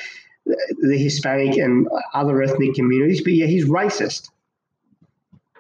the 0.45 0.99
Hispanic 0.99 1.57
and 1.57 1.89
other 2.13 2.43
ethnic 2.43 2.75
communities. 2.75 3.23
But 3.23 3.35
yeah, 3.35 3.47
he's 3.47 3.67
racist. 3.67 4.31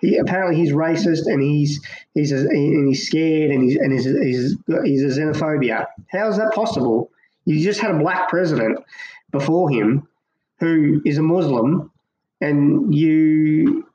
He, 0.01 0.17
apparently 0.17 0.57
he's 0.57 0.73
racist 0.73 1.27
and 1.27 1.41
he's 1.41 1.81
he's 2.15 2.33
and 2.33 2.89
he's 2.89 3.07
scared 3.07 3.53
and 3.53 3.63
he's 3.63 3.77
and 3.77 3.93
he's, 3.93 4.05
he's 4.05 4.57
he's 4.85 5.03
a 5.05 5.21
xenophobia. 5.21 5.87
How 6.11 6.29
is 6.29 6.37
that 6.39 6.53
possible? 6.53 7.11
You 7.45 7.63
just 7.63 7.81
had 7.81 7.93
a 7.93 7.99
black 7.99 8.29
president 8.29 8.81
before 9.31 9.71
him 9.71 10.09
who 10.59 11.01
is 11.05 11.19
a 11.19 11.23
Muslim, 11.23 11.92
and 12.43 12.95
you 12.95 13.87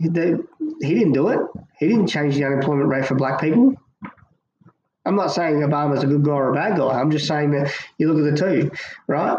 he 0.00 0.08
didn't 0.08 1.12
do 1.12 1.28
it. 1.28 1.40
He 1.78 1.88
didn't 1.88 2.08
change 2.08 2.34
the 2.34 2.44
unemployment 2.44 2.88
rate 2.88 3.06
for 3.06 3.14
black 3.14 3.40
people. 3.40 3.74
I'm 5.06 5.16
not 5.16 5.28
saying 5.28 5.56
Obama's 5.56 6.02
a 6.02 6.06
good 6.06 6.24
guy 6.24 6.32
or 6.32 6.50
a 6.50 6.54
bad 6.54 6.76
guy. 6.76 7.00
I'm 7.00 7.10
just 7.10 7.26
saying 7.26 7.52
that 7.52 7.72
you 7.98 8.12
look 8.12 8.26
at 8.26 8.34
the 8.34 8.40
two, 8.40 8.70
right? 9.06 9.38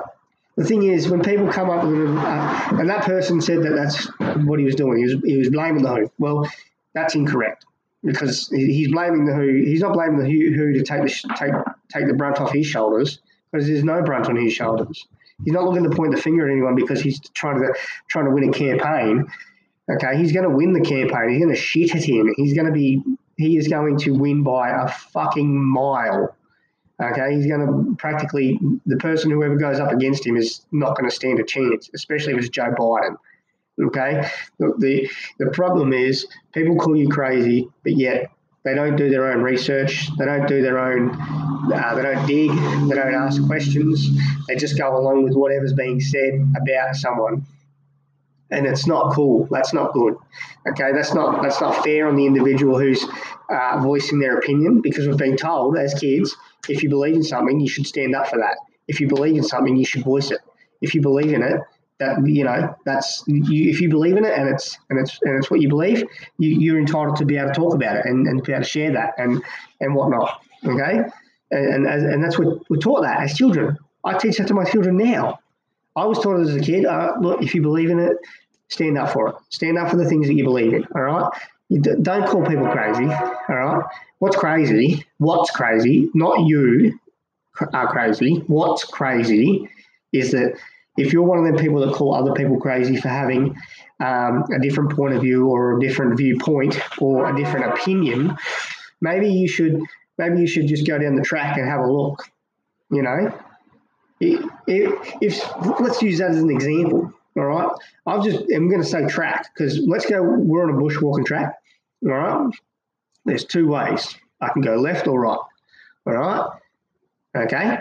The 0.57 0.65
thing 0.65 0.83
is, 0.83 1.07
when 1.07 1.21
people 1.21 1.51
come 1.51 1.69
up 1.69 1.83
with, 1.85 2.17
uh, 2.17 2.77
and 2.79 2.89
that 2.89 3.03
person 3.03 3.41
said 3.41 3.63
that 3.63 3.73
that's 3.75 4.05
what 4.45 4.59
he 4.59 4.65
was 4.65 4.75
doing. 4.75 4.97
He 4.97 5.03
was, 5.03 5.23
he 5.23 5.37
was 5.37 5.49
blaming 5.49 5.83
the 5.83 5.89
WHO. 5.89 6.11
Well, 6.17 6.49
that's 6.93 7.15
incorrect 7.15 7.65
because 8.03 8.49
he's 8.49 8.91
blaming 8.91 9.25
the 9.25 9.33
WHO. 9.33 9.63
He's 9.65 9.81
not 9.81 9.93
blaming 9.93 10.19
the 10.19 10.29
WHO 10.29 10.73
to 10.73 10.83
take 10.83 11.03
the 11.03 11.35
take 11.37 11.53
take 11.89 12.07
the 12.07 12.13
brunt 12.13 12.39
off 12.39 12.51
his 12.51 12.67
shoulders 12.67 13.19
because 13.51 13.67
there's 13.67 13.83
no 13.83 14.01
brunt 14.01 14.27
on 14.27 14.35
his 14.35 14.53
shoulders. 14.53 15.07
He's 15.43 15.53
not 15.53 15.63
looking 15.63 15.83
to 15.89 15.95
point 15.95 16.15
the 16.15 16.21
finger 16.21 16.47
at 16.47 16.51
anyone 16.51 16.75
because 16.75 17.01
he's 17.01 17.19
trying 17.33 17.59
to 17.59 17.73
trying 18.07 18.25
to 18.25 18.31
win 18.31 18.49
a 18.49 18.51
campaign. 18.51 19.27
Okay, 19.89 20.17
he's 20.17 20.31
going 20.31 20.47
to 20.47 20.55
win 20.55 20.73
the 20.73 20.81
campaign. 20.81 21.29
He's 21.29 21.39
going 21.39 21.53
to 21.53 21.59
shit 21.59 21.95
at 21.95 22.03
him. 22.03 22.33
He's 22.37 22.53
going 22.53 22.67
to 22.67 22.71
be 22.71 23.03
he 23.37 23.57
is 23.57 23.67
going 23.67 23.97
to 23.99 24.11
win 24.11 24.43
by 24.43 24.69
a 24.69 24.87
fucking 24.87 25.55
mile. 25.55 26.35
Okay, 27.01 27.35
he's 27.35 27.47
going 27.47 27.65
to 27.65 27.95
practically 27.97 28.59
the 28.85 28.97
person 28.97 29.31
whoever 29.31 29.55
goes 29.55 29.79
up 29.79 29.91
against 29.91 30.25
him 30.25 30.37
is 30.37 30.65
not 30.71 30.95
going 30.95 31.09
to 31.09 31.15
stand 31.15 31.39
a 31.39 31.43
chance, 31.43 31.89
especially 31.95 32.33
if 32.33 32.39
it's 32.39 32.49
Joe 32.49 32.73
Biden. 32.77 33.15
Okay, 33.81 34.29
the, 34.59 34.73
the 34.77 35.09
the 35.39 35.49
problem 35.51 35.93
is 35.93 36.27
people 36.53 36.75
call 36.75 36.95
you 36.95 37.09
crazy, 37.09 37.67
but 37.83 37.97
yet 37.97 38.29
they 38.63 38.75
don't 38.75 38.95
do 38.95 39.09
their 39.09 39.31
own 39.31 39.41
research. 39.41 40.07
They 40.17 40.25
don't 40.25 40.47
do 40.47 40.61
their 40.61 40.77
own. 40.77 41.09
Uh, 41.11 41.95
they 41.95 42.01
don't 42.03 42.27
dig. 42.27 42.49
They 42.51 42.95
don't 42.95 43.13
ask 43.13 43.45
questions. 43.45 44.07
They 44.47 44.55
just 44.55 44.77
go 44.77 44.97
along 44.97 45.23
with 45.23 45.33
whatever's 45.33 45.73
being 45.73 45.99
said 45.99 46.45
about 46.55 46.95
someone 46.95 47.45
and 48.51 48.67
it's 48.67 48.85
not 48.85 49.13
cool. 49.13 49.47
That's 49.49 49.73
not 49.73 49.93
good. 49.93 50.15
Okay, 50.69 50.91
that's 50.93 51.13
not 51.13 51.41
that's 51.41 51.61
not 51.61 51.83
fair 51.83 52.07
on 52.07 52.17
the 52.17 52.25
individual 52.25 52.77
who's 52.77 53.03
uh, 53.49 53.79
voicing 53.81 54.19
their 54.19 54.37
opinion 54.37 54.81
because 54.81 55.07
we've 55.07 55.17
been 55.17 55.37
told 55.37 55.77
as 55.77 55.93
kids, 55.93 56.35
if 56.69 56.83
you 56.83 56.89
believe 56.89 57.15
in 57.15 57.23
something, 57.23 57.59
you 57.59 57.69
should 57.69 57.87
stand 57.87 58.13
up 58.13 58.27
for 58.27 58.37
that. 58.37 58.57
If 58.87 58.99
you 58.99 59.07
believe 59.07 59.37
in 59.37 59.43
something, 59.43 59.75
you 59.75 59.85
should 59.85 60.03
voice 60.03 60.31
it. 60.31 60.41
If 60.81 60.93
you 60.93 61.01
believe 61.01 61.31
in 61.31 61.41
it, 61.41 61.61
that 62.01 62.27
you 62.27 62.43
know 62.43 62.75
that's 62.83 63.23
you, 63.27 63.69
if 63.69 63.79
you 63.79 63.87
believe 63.87 64.17
in 64.17 64.25
it 64.25 64.37
and 64.37 64.49
it's 64.49 64.77
and 64.89 64.99
it's 64.99 65.19
and 65.21 65.37
it's 65.37 65.49
what 65.49 65.61
you 65.61 65.69
believe, 65.69 66.03
you, 66.39 66.49
you're 66.49 66.79
entitled 66.79 67.15
to 67.17 67.25
be 67.25 67.37
able 67.37 67.49
to 67.49 67.53
talk 67.53 67.73
about 67.75 67.97
it 67.97 68.05
and, 68.05 68.27
and 68.27 68.43
be 68.43 68.51
able 68.51 68.63
to 68.63 68.69
share 68.69 68.91
that 68.91 69.13
and 69.17 69.41
and 69.79 69.95
whatnot. 69.95 70.41
Okay, 70.65 71.03
and 71.51 71.85
and, 71.85 72.13
and 72.13 72.23
that's 72.23 72.37
what 72.37 72.69
we're 72.69 72.77
taught 72.77 73.01
that 73.03 73.21
as 73.21 73.37
children. 73.37 73.77
I 74.03 74.17
teach 74.17 74.37
that 74.37 74.47
to 74.47 74.53
my 74.53 74.65
children 74.65 74.97
now. 74.97 75.39
I 75.95 76.05
was 76.05 76.19
taught 76.19 76.39
as 76.39 76.55
a 76.55 76.59
kid, 76.59 76.85
uh, 76.85 77.13
look, 77.21 77.43
if 77.43 77.53
you 77.53 77.61
believe 77.61 77.89
in 77.89 77.99
it, 77.99 78.17
stand 78.69 78.97
up 78.97 79.11
for 79.11 79.29
it. 79.29 79.35
Stand 79.49 79.77
up 79.77 79.91
for 79.91 79.97
the 79.97 80.05
things 80.05 80.27
that 80.27 80.33
you 80.33 80.43
believe 80.43 80.73
in. 80.73 80.85
All 80.95 81.01
right. 81.01 81.31
You 81.69 81.81
d- 81.81 81.95
don't 82.01 82.27
call 82.27 82.45
people 82.45 82.67
crazy. 82.69 83.05
All 83.05 83.55
right. 83.55 83.83
What's 84.19 84.37
crazy? 84.37 85.05
What's 85.17 85.51
crazy? 85.51 86.09
Not 86.13 86.47
you 86.47 86.97
are 87.73 87.87
crazy. 87.87 88.43
What's 88.47 88.85
crazy 88.85 89.69
is 90.13 90.31
that 90.31 90.57
if 90.97 91.13
you're 91.13 91.23
one 91.23 91.39
of 91.39 91.45
them 91.45 91.55
people 91.55 91.79
that 91.85 91.95
call 91.95 92.13
other 92.13 92.33
people 92.33 92.59
crazy 92.59 92.95
for 92.97 93.09
having 93.09 93.55
um, 93.99 94.43
a 94.53 94.59
different 94.59 94.95
point 94.95 95.13
of 95.13 95.21
view 95.21 95.47
or 95.47 95.77
a 95.77 95.79
different 95.79 96.17
viewpoint 96.17 96.79
or 96.99 97.29
a 97.29 97.35
different 97.35 97.73
opinion, 97.73 98.37
maybe 98.99 99.31
you 99.31 99.47
should 99.47 99.81
maybe 100.17 100.39
you 100.39 100.47
should 100.47 100.67
just 100.67 100.85
go 100.85 100.97
down 100.97 101.15
the 101.15 101.23
track 101.23 101.57
and 101.57 101.67
have 101.67 101.81
a 101.81 101.91
look. 101.91 102.23
You 102.89 103.03
know, 103.03 103.33
if, 104.19 105.15
if 105.21 105.79
let's 105.79 106.01
use 106.01 106.19
that 106.19 106.31
as 106.31 106.37
an 106.41 106.49
example. 106.49 107.13
All 107.37 107.45
right. 107.45 107.69
I'll 108.05 108.21
just, 108.21 108.39
I'm 108.53 108.69
going 108.69 108.81
to 108.81 108.87
say 108.87 109.05
track 109.07 109.51
because 109.53 109.79
let's 109.87 110.05
go, 110.05 110.21
we're 110.21 110.63
on 110.63 110.69
a 110.69 110.73
bushwalking 110.77 111.25
track. 111.25 111.55
All 112.03 112.11
right. 112.11 112.53
There's 113.25 113.45
two 113.45 113.67
ways. 113.67 114.15
I 114.41 114.49
can 114.49 114.61
go 114.61 114.75
left 114.75 115.07
or 115.07 115.21
right. 115.21 115.39
All 116.07 116.13
right. 116.13 116.49
Okay. 117.35 117.79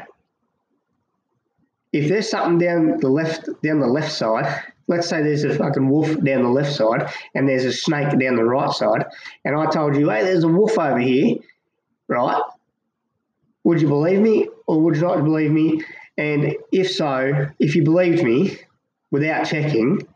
If 1.92 2.08
there's 2.08 2.30
something 2.30 2.58
down 2.58 2.98
the 3.00 3.08
left, 3.08 3.48
down 3.62 3.80
the 3.80 3.86
left 3.86 4.12
side, 4.12 4.62
let's 4.86 5.08
say 5.08 5.22
there's 5.22 5.44
a 5.44 5.54
fucking 5.54 5.88
wolf 5.88 6.08
down 6.22 6.42
the 6.42 6.48
left 6.48 6.72
side 6.72 7.12
and 7.34 7.48
there's 7.48 7.64
a 7.64 7.72
snake 7.72 8.18
down 8.18 8.36
the 8.36 8.44
right 8.44 8.70
side, 8.70 9.06
and 9.44 9.56
I 9.56 9.66
told 9.66 9.96
you, 9.96 10.08
hey, 10.08 10.22
there's 10.22 10.44
a 10.44 10.48
wolf 10.48 10.78
over 10.78 10.98
here, 10.98 11.36
right? 12.08 12.40
Would 13.64 13.80
you 13.80 13.88
believe 13.88 14.20
me 14.20 14.48
or 14.66 14.80
would 14.80 14.96
you 14.96 15.02
not 15.02 15.24
believe 15.24 15.50
me? 15.50 15.82
And 16.16 16.56
if 16.72 16.90
so, 16.90 17.48
if 17.58 17.74
you 17.74 17.82
believed 17.82 18.22
me, 18.22 18.58
without 19.10 19.46
checking, 19.46 20.06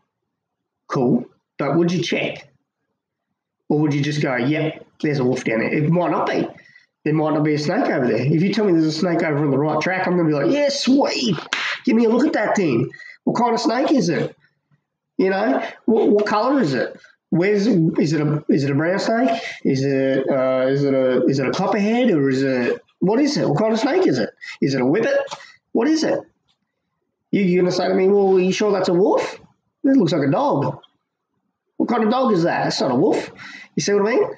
cool. 0.87 1.25
But 1.59 1.77
would 1.77 1.93
you 1.93 2.03
check? 2.03 2.49
Or 3.69 3.81
would 3.81 3.95
you 3.95 4.03
just 4.03 4.23
go, 4.23 4.37
yep, 4.37 4.87
there's 5.01 5.19
a 5.19 5.25
wolf 5.25 5.45
down 5.45 5.61
there? 5.61 5.73
It 5.73 5.91
might 5.91 6.11
not 6.11 6.29
be. 6.29 6.47
There 7.05 7.15
might 7.15 7.35
not 7.35 7.45
be 7.45 7.55
a 7.55 7.59
snake 7.59 7.91
over 7.91 8.07
there. 8.07 8.25
If 8.25 8.43
you 8.43 8.53
tell 8.53 8.65
me 8.65 8.73
there's 8.73 8.85
a 8.85 8.93
snake 8.93 9.23
over 9.23 9.39
on 9.39 9.51
the 9.51 9.59
right 9.59 9.81
track, 9.81 10.07
I'm 10.07 10.17
going 10.17 10.31
to 10.31 10.37
be 10.37 10.45
like, 10.45 10.55
yeah, 10.55 10.69
sweet. 10.71 11.37
Give 11.85 11.97
me 11.97 12.05
a 12.05 12.09
look 12.09 12.27
at 12.27 12.33
that 12.35 12.57
thing. 12.57 12.91
What 13.25 13.37
kind 13.37 13.55
of 13.55 13.61
snake 13.61 13.93
is 13.93 14.09
it? 14.09 14.37
You 15.17 15.31
know, 15.31 15.63
what, 15.87 16.09
what 16.11 16.27
color 16.27 16.61
is 16.61 16.75
it? 16.75 16.99
Where's 17.31 17.67
is 17.67 18.13
it 18.13 18.21
a 18.21 18.45
is 18.49 18.65
it 18.65 18.71
a 18.71 18.75
brown 18.75 18.99
snake? 18.99 19.41
Is 19.65 19.85
it 19.85 20.29
uh, 20.29 20.67
is 20.69 20.85
it 20.85 20.95
a 20.95 21.25
is 21.27 21.39
it 21.39 21.49
a 21.49 21.51
copperhead 21.51 22.11
or 22.11 22.29
is 22.29 22.43
it 22.43 22.81
what 23.01 23.21
is 23.21 23.37
it? 23.37 23.49
What 23.49 23.59
kind 23.59 23.73
of 23.73 23.79
snake 23.79 24.07
is 24.07 24.19
it? 24.19 24.31
Is 24.61 24.75
it 24.75 24.81
a 24.81 24.87
whippet? 24.87 25.19
What 25.73 25.89
is 25.89 26.05
it? 26.05 26.21
You're 27.31 27.63
going 27.63 27.71
to 27.71 27.77
say 27.77 27.89
to 27.89 27.95
me, 27.95 28.07
well, 28.07 28.37
are 28.37 28.41
you 28.41 28.53
sure 28.53 28.71
that's 28.71 28.89
a 28.89 28.95
wolf? 28.95 29.41
It 29.83 29.97
looks 29.97 30.13
like 30.13 30.29
a 30.29 30.31
dog. 30.31 30.81
What 31.77 31.89
kind 31.89 32.05
of 32.05 32.11
dog 32.11 32.33
is 32.33 32.45
that? 32.45 32.69
It's 32.69 32.81
not 32.81 32.93
a 32.93 32.95
wolf. 32.95 33.31
You 33.75 33.83
see 33.83 33.93
what 33.93 34.07
I 34.07 34.15
mean? 34.15 34.31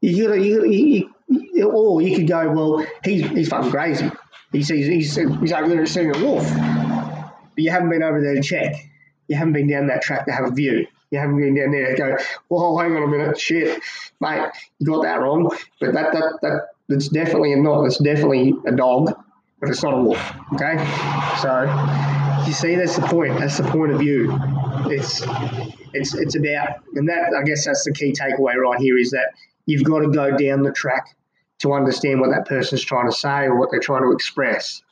You 0.00 0.34
you, 0.34 0.66
you, 0.66 1.14
you, 1.28 1.70
or 1.70 2.02
you 2.02 2.16
could 2.16 2.26
go, 2.26 2.50
well, 2.50 2.86
he's, 3.04 3.24
he's 3.28 3.48
fucking 3.48 3.70
crazy. 3.70 4.10
He 4.50 4.64
sees, 4.64 4.86
he's, 4.86 5.14
he's 5.14 5.52
over 5.52 5.68
there 5.68 5.86
seeing 5.86 6.14
a 6.14 6.18
wolf. 6.18 6.44
But 7.54 7.64
you 7.64 7.70
haven't 7.70 7.90
been 7.90 8.02
over 8.02 8.20
there 8.20 8.34
to 8.34 8.42
check. 8.42 8.74
You 9.28 9.36
haven't 9.36 9.52
been 9.52 9.68
down 9.68 9.86
that 9.88 10.02
track 10.02 10.26
to 10.26 10.32
have 10.32 10.46
a 10.46 10.50
view. 10.50 10.86
You 11.10 11.18
haven't 11.18 11.36
been 11.36 11.54
down 11.54 11.72
there 11.72 11.90
to 11.90 11.96
go, 11.96 12.16
well, 12.48 12.78
hang 12.78 12.96
on 12.96 13.02
a 13.02 13.06
minute, 13.06 13.38
shit, 13.38 13.80
mate, 14.20 14.50
you 14.78 14.86
got 14.86 15.02
that 15.02 15.20
wrong. 15.20 15.50
But 15.80 15.92
that, 15.94 16.12
that, 16.12 16.38
that, 16.42 16.68
that's 16.88 17.08
definitely 17.08 17.54
not, 17.56 17.84
it's 17.84 17.98
definitely 17.98 18.54
a 18.66 18.72
dog, 18.72 19.12
but 19.60 19.70
it's 19.70 19.82
not 19.82 19.94
a 19.94 20.02
wolf. 20.02 20.32
Okay? 20.54 20.76
So, 21.40 21.64
you 22.46 22.52
see, 22.52 22.74
that's 22.74 22.96
the 22.96 23.02
point. 23.02 23.38
That's 23.38 23.58
the 23.58 23.64
point 23.64 23.92
of 23.92 23.98
view. 23.98 24.36
It's 24.86 25.22
it's 25.92 26.14
it's 26.14 26.34
about, 26.34 26.80
and 26.94 27.08
that 27.08 27.34
I 27.38 27.42
guess 27.44 27.64
that's 27.64 27.84
the 27.84 27.92
key 27.92 28.12
takeaway 28.12 28.56
right 28.56 28.80
here 28.80 28.98
is 28.98 29.10
that 29.10 29.32
you've 29.66 29.84
got 29.84 30.00
to 30.00 30.08
go 30.08 30.36
down 30.36 30.62
the 30.62 30.72
track 30.72 31.16
to 31.60 31.72
understand 31.72 32.20
what 32.20 32.30
that 32.30 32.46
person's 32.46 32.82
trying 32.82 33.08
to 33.08 33.14
say 33.14 33.44
or 33.44 33.58
what 33.58 33.70
they're 33.70 33.80
trying 33.80 34.02
to 34.02 34.12
express. 34.12 34.82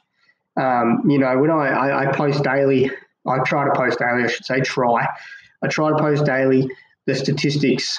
Um, 0.59 1.03
you 1.09 1.19
know, 1.19 1.39
when 1.39 1.51
I, 1.51 1.69
I, 1.69 2.09
I 2.09 2.13
post 2.13 2.43
daily, 2.43 2.91
I 3.27 3.39
try 3.45 3.65
to 3.65 3.73
post 3.75 3.99
daily. 3.99 4.25
I 4.25 4.27
should 4.27 4.45
say 4.45 4.61
try. 4.61 5.07
I 5.63 5.69
try 5.69 5.91
to 5.91 5.97
post 5.97 6.25
daily 6.25 6.69
the 7.07 7.15
statistics 7.15 7.99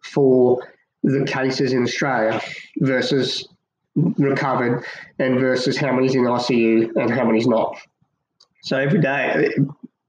for 0.00 0.66
the 1.02 1.24
cases 1.24 1.72
in 1.72 1.84
Australia 1.84 2.40
versus 2.78 3.48
recovered 3.94 4.84
and 5.18 5.40
versus 5.40 5.76
how 5.76 5.92
many's 5.92 6.14
in 6.14 6.22
ICU 6.22 6.94
and 6.96 7.10
how 7.10 7.24
many's 7.24 7.46
not. 7.46 7.76
So 8.62 8.76
every 8.76 9.00
day, 9.00 9.50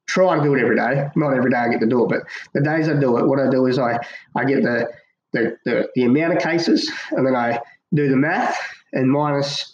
try 0.07 0.37
to 0.37 0.43
do 0.43 0.53
it 0.55 0.61
every 0.61 0.75
day. 0.75 1.07
Not 1.15 1.33
every 1.33 1.51
day 1.51 1.57
I 1.57 1.69
get 1.69 1.79
to 1.79 1.87
do 1.87 2.03
it, 2.03 2.09
but 2.09 2.23
the 2.53 2.61
days 2.61 2.89
I 2.89 2.99
do 2.99 3.17
it, 3.17 3.25
what 3.25 3.39
I 3.39 3.49
do 3.49 3.65
is 3.67 3.79
I, 3.79 3.97
I 4.35 4.43
get 4.43 4.63
the, 4.63 4.91
the, 5.31 5.57
the, 5.65 5.89
the 5.95 6.03
amount 6.03 6.33
of 6.33 6.39
cases 6.39 6.91
and 7.11 7.25
then 7.25 7.35
I 7.35 7.59
do 7.93 8.09
the 8.09 8.17
math 8.17 8.57
and 8.93 9.09
minus 9.09 9.73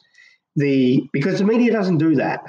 the, 0.57 1.07
because 1.13 1.39
the 1.39 1.45
media 1.45 1.71
doesn't 1.71 1.97
do 1.97 2.15
that. 2.15 2.43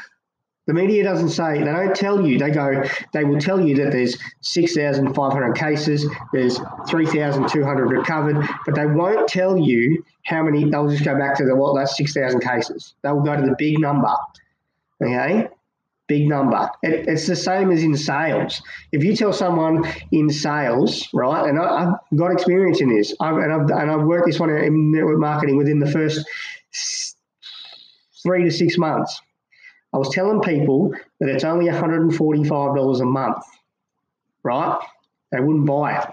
The 0.67 0.75
media 0.75 1.03
doesn't 1.03 1.31
say, 1.31 1.61
they 1.61 1.65
don't 1.65 1.97
tell 1.97 2.27
you, 2.27 2.39
they 2.39 2.51
go, 2.51 2.83
they 3.15 3.25
will 3.25 3.41
tell 3.41 3.59
you 3.59 3.77
that 3.77 3.93
there's 3.93 4.19
6,500 4.43 5.55
cases, 5.57 6.05
there's 6.33 6.59
3,200 6.91 7.87
recovered, 7.87 8.47
but 8.67 8.75
they 8.75 8.85
won't 8.85 9.29
tell 9.29 9.57
you 9.57 10.05
how 10.27 10.43
many, 10.43 10.69
they'll 10.69 10.91
just 10.91 11.05
go 11.05 11.17
back 11.17 11.37
to 11.39 11.45
the, 11.45 11.57
well, 11.57 11.73
that's 11.73 11.97
6,000 11.97 12.41
cases. 12.41 12.95
They 13.03 13.11
will 13.11 13.23
go 13.23 13.35
to 13.35 13.47
the 13.47 13.55
big 13.57 13.79
number, 13.79 14.13
okay? 15.03 15.49
big 16.09 16.27
number. 16.27 16.69
It, 16.83 17.07
it's 17.07 17.27
the 17.27 17.37
same 17.37 17.71
as 17.71 17.83
in 17.83 17.97
sales. 17.97 18.61
If 18.91 19.05
you 19.05 19.15
tell 19.15 19.33
someone 19.33 19.85
in 20.11 20.31
sales, 20.31 21.09
right, 21.15 21.49
and 21.49 21.59
I, 21.59 21.85
have 21.85 21.95
got 22.17 22.33
experience 22.33 22.81
in 22.81 22.89
this, 22.89 23.15
I've, 23.21 23.37
and, 23.37 23.53
I've, 23.53 23.71
and 23.71 23.91
I've 23.91 24.03
worked 24.03 24.27
this 24.27 24.41
one 24.41 24.51
in 24.51 24.91
network 24.91 25.19
marketing 25.19 25.57
within 25.57 25.79
the 25.79 25.91
first 25.91 26.27
three 28.23 28.45
to 28.45 28.51
six 28.51 28.79
months. 28.79 29.21
I 29.93 29.99
was 29.99 30.11
telling 30.11 30.41
people 30.41 30.95
that 31.21 31.29
it's 31.29 31.45
only 31.45 31.67
$145 31.67 33.01
a 33.01 33.05
month, 33.05 33.45
right? 34.43 34.79
They 35.33 35.41
wouldn't 35.41 35.67
buy 35.67 35.99
it. 36.01 36.09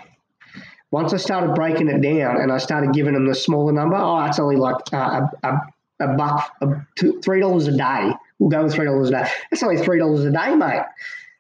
Once 0.92 1.14
I 1.14 1.18
started 1.18 1.56
breaking 1.56 1.90
it 1.90 2.02
down 2.02 2.40
and 2.40 2.52
I 2.52 2.58
started 2.58 2.94
giving 2.94 3.14
them 3.14 3.28
the 3.28 3.36
smaller 3.36 3.74
number, 3.74 3.98
oh, 3.98 4.24
it's 4.26 4.40
only 4.40 4.56
like 4.56 4.78
uh, 4.94 5.28
a, 5.44 5.48
a, 5.48 5.62
a 6.00 6.08
buck, 6.16 6.52
a, 6.62 6.68
two, 6.96 7.20
three 7.22 7.42
dollars 7.42 7.68
a 7.68 7.76
day. 7.76 8.12
We'll 8.40 8.50
go 8.50 8.64
with 8.64 8.74
three 8.74 8.86
dollars 8.86 9.10
a 9.10 9.12
day. 9.12 9.30
That's 9.52 9.64
only 9.64 9.84
three 9.84 10.00
dollars 10.00 10.24
a 10.24 10.32
day, 10.32 10.56
mate. 10.56 10.84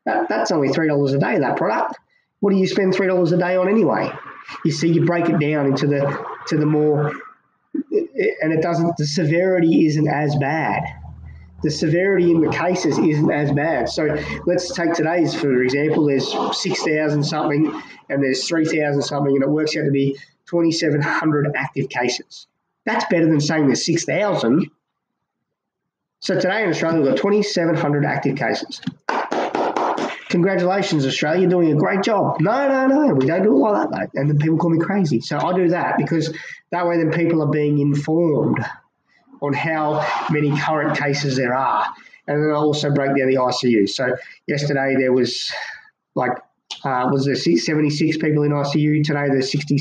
That, 0.05 0.27
that's 0.27 0.51
only 0.51 0.69
three 0.69 0.87
dollars 0.87 1.13
a 1.13 1.19
day. 1.19 1.39
That 1.39 1.55
product. 1.55 1.95
What 2.41 2.51
do 2.51 2.57
you 2.57 2.67
spend 2.67 2.93
three 2.95 3.07
dollars 3.07 3.31
a 3.31 3.37
day 3.37 3.55
on 3.55 3.69
anyway? 3.69 4.11
You 4.63 4.71
see, 4.71 4.91
you 4.91 5.05
break 5.05 5.29
it 5.29 5.39
down 5.39 5.67
into 5.67 5.87
the 5.87 6.25
to 6.47 6.57
the 6.57 6.65
more, 6.65 7.13
and 8.41 8.53
it 8.53 8.61
doesn't. 8.61 8.97
The 8.97 9.07
severity 9.07 9.87
isn't 9.87 10.07
as 10.07 10.35
bad 10.35 10.83
the 11.65 11.71
severity 11.71 12.29
in 12.29 12.41
the 12.41 12.51
cases 12.51 12.97
isn't 12.99 13.31
as 13.31 13.51
bad. 13.51 13.89
So 13.89 14.15
let's 14.45 14.71
take 14.71 14.93
today's 14.93 15.33
for 15.33 15.63
example. 15.63 16.05
There's 16.05 16.31
six 16.55 16.83
thousand 16.83 17.23
something, 17.23 17.81
and 18.07 18.23
there's 18.23 18.47
three 18.47 18.65
thousand 18.65 19.01
something, 19.01 19.33
and 19.33 19.43
it 19.43 19.49
works 19.49 19.75
out 19.75 19.85
to 19.85 19.91
be 19.91 20.15
twenty 20.45 20.71
seven 20.71 21.01
hundred 21.01 21.51
active 21.55 21.89
cases. 21.89 22.45
That's 22.85 23.05
better 23.05 23.25
than 23.25 23.39
saying 23.39 23.65
there's 23.65 23.83
six 23.83 24.05
thousand. 24.05 24.69
So 26.19 26.35
today 26.35 26.63
in 26.63 26.69
Australia 26.69 27.01
we've 27.01 27.09
got 27.09 27.17
twenty 27.17 27.41
seven 27.41 27.75
hundred 27.75 28.05
active 28.05 28.37
cases. 28.37 28.79
Congratulations, 30.29 31.05
Australia, 31.05 31.41
you're 31.41 31.49
doing 31.49 31.71
a 31.71 31.75
great 31.75 32.01
job. 32.01 32.39
No, 32.41 32.67
no, 32.67 32.87
no, 32.87 33.13
we 33.13 33.27
don't 33.27 33.43
do 33.43 33.55
it 33.55 33.59
like 33.59 33.89
that, 33.89 33.97
mate. 33.99 34.09
And 34.15 34.29
then 34.29 34.37
people 34.39 34.57
call 34.57 34.71
me 34.71 34.79
crazy. 34.79 35.21
So 35.21 35.37
I 35.37 35.53
do 35.53 35.69
that 35.69 35.97
because 35.97 36.35
that 36.71 36.87
way 36.87 36.97
then 36.97 37.11
people 37.11 37.43
are 37.43 37.51
being 37.51 37.79
informed 37.79 38.57
on 39.41 39.53
how 39.53 40.05
many 40.31 40.57
current 40.59 40.97
cases 40.97 41.35
there 41.35 41.53
are. 41.53 41.85
And 42.27 42.41
then 42.41 42.49
I 42.49 42.55
also 42.55 42.91
break 42.91 43.09
down 43.09 43.27
the 43.27 43.35
ICU. 43.35 43.87
So 43.87 44.15
yesterday 44.47 44.95
there 44.97 45.13
was 45.13 45.51
like 46.15 46.31
uh, 46.83 47.07
was 47.11 47.25
there 47.25 47.35
76 47.35 48.17
people 48.17 48.43
in 48.43 48.51
ICU. 48.51 49.03
Today 49.03 49.27
there's 49.27 49.51
60, 49.51 49.77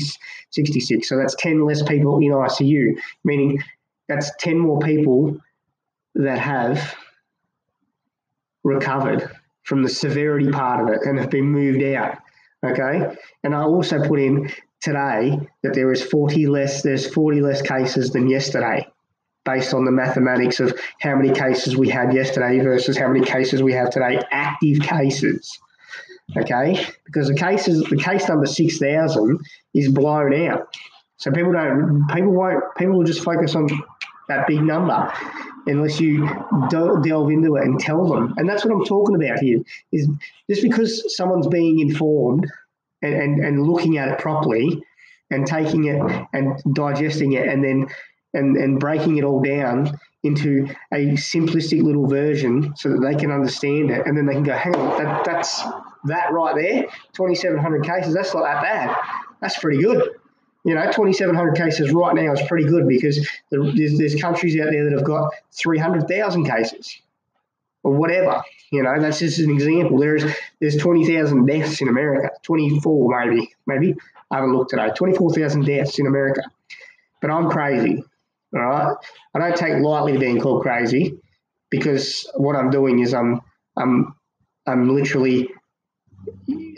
66. 0.51 1.09
So 1.09 1.17
that's 1.17 1.35
10 1.35 1.65
less 1.65 1.81
people 1.83 2.17
in 2.17 2.31
ICU, 2.31 2.99
meaning 3.23 3.61
that's 4.07 4.31
10 4.39 4.59
more 4.59 4.79
people 4.79 5.37
that 6.15 6.37
have 6.37 6.95
recovered 8.63 9.29
from 9.65 9.83
the 9.83 9.89
severity 9.89 10.49
part 10.49 10.81
of 10.81 10.95
it 10.95 11.01
and 11.05 11.19
have 11.19 11.29
been 11.29 11.45
moved 11.45 11.83
out. 11.83 12.17
Okay. 12.63 13.15
And 13.43 13.53
I 13.53 13.63
also 13.63 14.07
put 14.07 14.19
in 14.19 14.49
today 14.81 15.37
that 15.63 15.73
there 15.73 15.91
is 15.91 16.01
40 16.01 16.47
less, 16.47 16.81
there's 16.83 17.11
40 17.11 17.41
less 17.41 17.61
cases 17.61 18.11
than 18.11 18.29
yesterday 18.29 18.87
based 19.43 19.73
on 19.73 19.85
the 19.85 19.91
mathematics 19.91 20.59
of 20.59 20.79
how 20.99 21.15
many 21.15 21.31
cases 21.31 21.75
we 21.75 21.89
had 21.89 22.13
yesterday 22.13 22.59
versus 22.59 22.97
how 22.97 23.07
many 23.07 23.23
cases 23.23 23.61
we 23.61 23.73
have 23.73 23.89
today, 23.89 24.19
active 24.31 24.79
cases. 24.79 25.59
Okay, 26.35 26.83
because 27.05 27.27
the 27.27 27.35
cases, 27.35 27.83
the 27.83 27.97
case 27.97 28.27
number 28.27 28.47
six 28.47 28.79
thousand 28.79 29.39
is 29.75 29.91
blown 29.91 30.33
out. 30.47 30.73
So 31.17 31.31
people 31.31 31.51
don't, 31.51 32.07
people 32.11 32.31
won't, 32.31 32.63
people 32.77 32.97
will 32.97 33.03
just 33.03 33.23
focus 33.23 33.53
on 33.53 33.67
that 34.27 34.47
big 34.47 34.63
number 34.63 35.13
unless 35.67 35.99
you 35.99 36.27
delve 36.69 37.31
into 37.31 37.55
it 37.55 37.63
and 37.63 37.79
tell 37.79 38.07
them. 38.07 38.33
And 38.37 38.47
that's 38.47 38.65
what 38.65 38.73
I'm 38.73 38.85
talking 38.85 39.15
about 39.15 39.39
here. 39.39 39.61
Is 39.91 40.07
just 40.49 40.61
because 40.61 41.15
someone's 41.15 41.47
being 41.47 41.79
informed 41.79 42.45
and, 43.01 43.13
and, 43.13 43.45
and 43.45 43.67
looking 43.67 43.97
at 43.97 44.09
it 44.09 44.19
properly 44.19 44.81
and 45.31 45.45
taking 45.45 45.85
it 45.85 46.27
and 46.33 46.61
digesting 46.73 47.33
it 47.33 47.47
and 47.47 47.63
then 47.63 47.87
and, 48.33 48.57
and 48.57 48.79
breaking 48.79 49.17
it 49.17 49.23
all 49.23 49.41
down 49.41 49.97
into 50.23 50.67
a 50.91 51.13
simplistic 51.13 51.81
little 51.81 52.07
version 52.07 52.73
so 52.75 52.89
that 52.89 52.99
they 52.99 53.15
can 53.15 53.31
understand 53.31 53.91
it 53.91 54.05
and 54.05 54.17
then 54.17 54.25
they 54.25 54.33
can 54.33 54.43
go, 54.43 54.53
hang 54.53 54.75
on, 54.75 55.01
that, 55.01 55.23
that's 55.23 55.63
that 56.05 56.31
right 56.31 56.55
there, 56.55 56.85
2,700 57.13 57.83
cases, 57.83 58.13
that's 58.13 58.33
not 58.33 58.43
that 58.43 58.61
bad. 58.61 58.95
That's 59.41 59.57
pretty 59.57 59.81
good. 59.81 60.09
You 60.65 60.73
know, 60.73 60.83
2,700 60.83 61.55
cases 61.55 61.91
right 61.91 62.15
now 62.15 62.33
is 62.33 62.41
pretty 62.47 62.65
good 62.65 62.87
because 62.87 63.25
there's, 63.51 63.97
there's 63.97 64.19
countries 64.19 64.59
out 64.59 64.71
there 64.71 64.83
that 64.83 64.93
have 64.93 65.05
got 65.05 65.31
300,000 65.53 66.45
cases 66.45 66.99
or 67.83 67.93
whatever. 67.93 68.41
You 68.71 68.81
know, 68.81 68.99
that's 68.99 69.19
just 69.19 69.37
an 69.39 69.51
example. 69.51 69.99
There's 69.99 70.25
there's 70.59 70.75
20,000 70.77 71.45
deaths 71.45 71.81
in 71.81 71.87
America, 71.87 72.31
24 72.41 73.25
maybe, 73.25 73.53
maybe. 73.67 73.95
I 74.31 74.37
haven't 74.37 74.55
looked 74.55 74.71
today. 74.71 74.89
24,000 74.95 75.65
deaths 75.65 75.99
in 75.99 76.07
America. 76.07 76.41
But 77.21 77.29
I'm 77.29 77.49
crazy. 77.49 78.03
All 78.53 78.59
right. 78.59 78.95
I 79.35 79.39
don't 79.39 79.55
take 79.55 79.81
lightly 79.83 80.17
being 80.17 80.41
called 80.41 80.63
crazy 80.63 81.19
because 81.69 82.29
what 82.35 82.55
I'm 82.55 82.71
doing 82.71 82.99
is 82.99 83.13
I'm 83.13 83.41
I'm 83.77 84.15
I'm 84.65 84.95
literally 84.95 85.49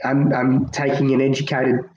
I'm 0.03 0.33
I'm 0.33 0.69
taking 0.69 1.13
an 1.13 1.21
educated 1.21 1.89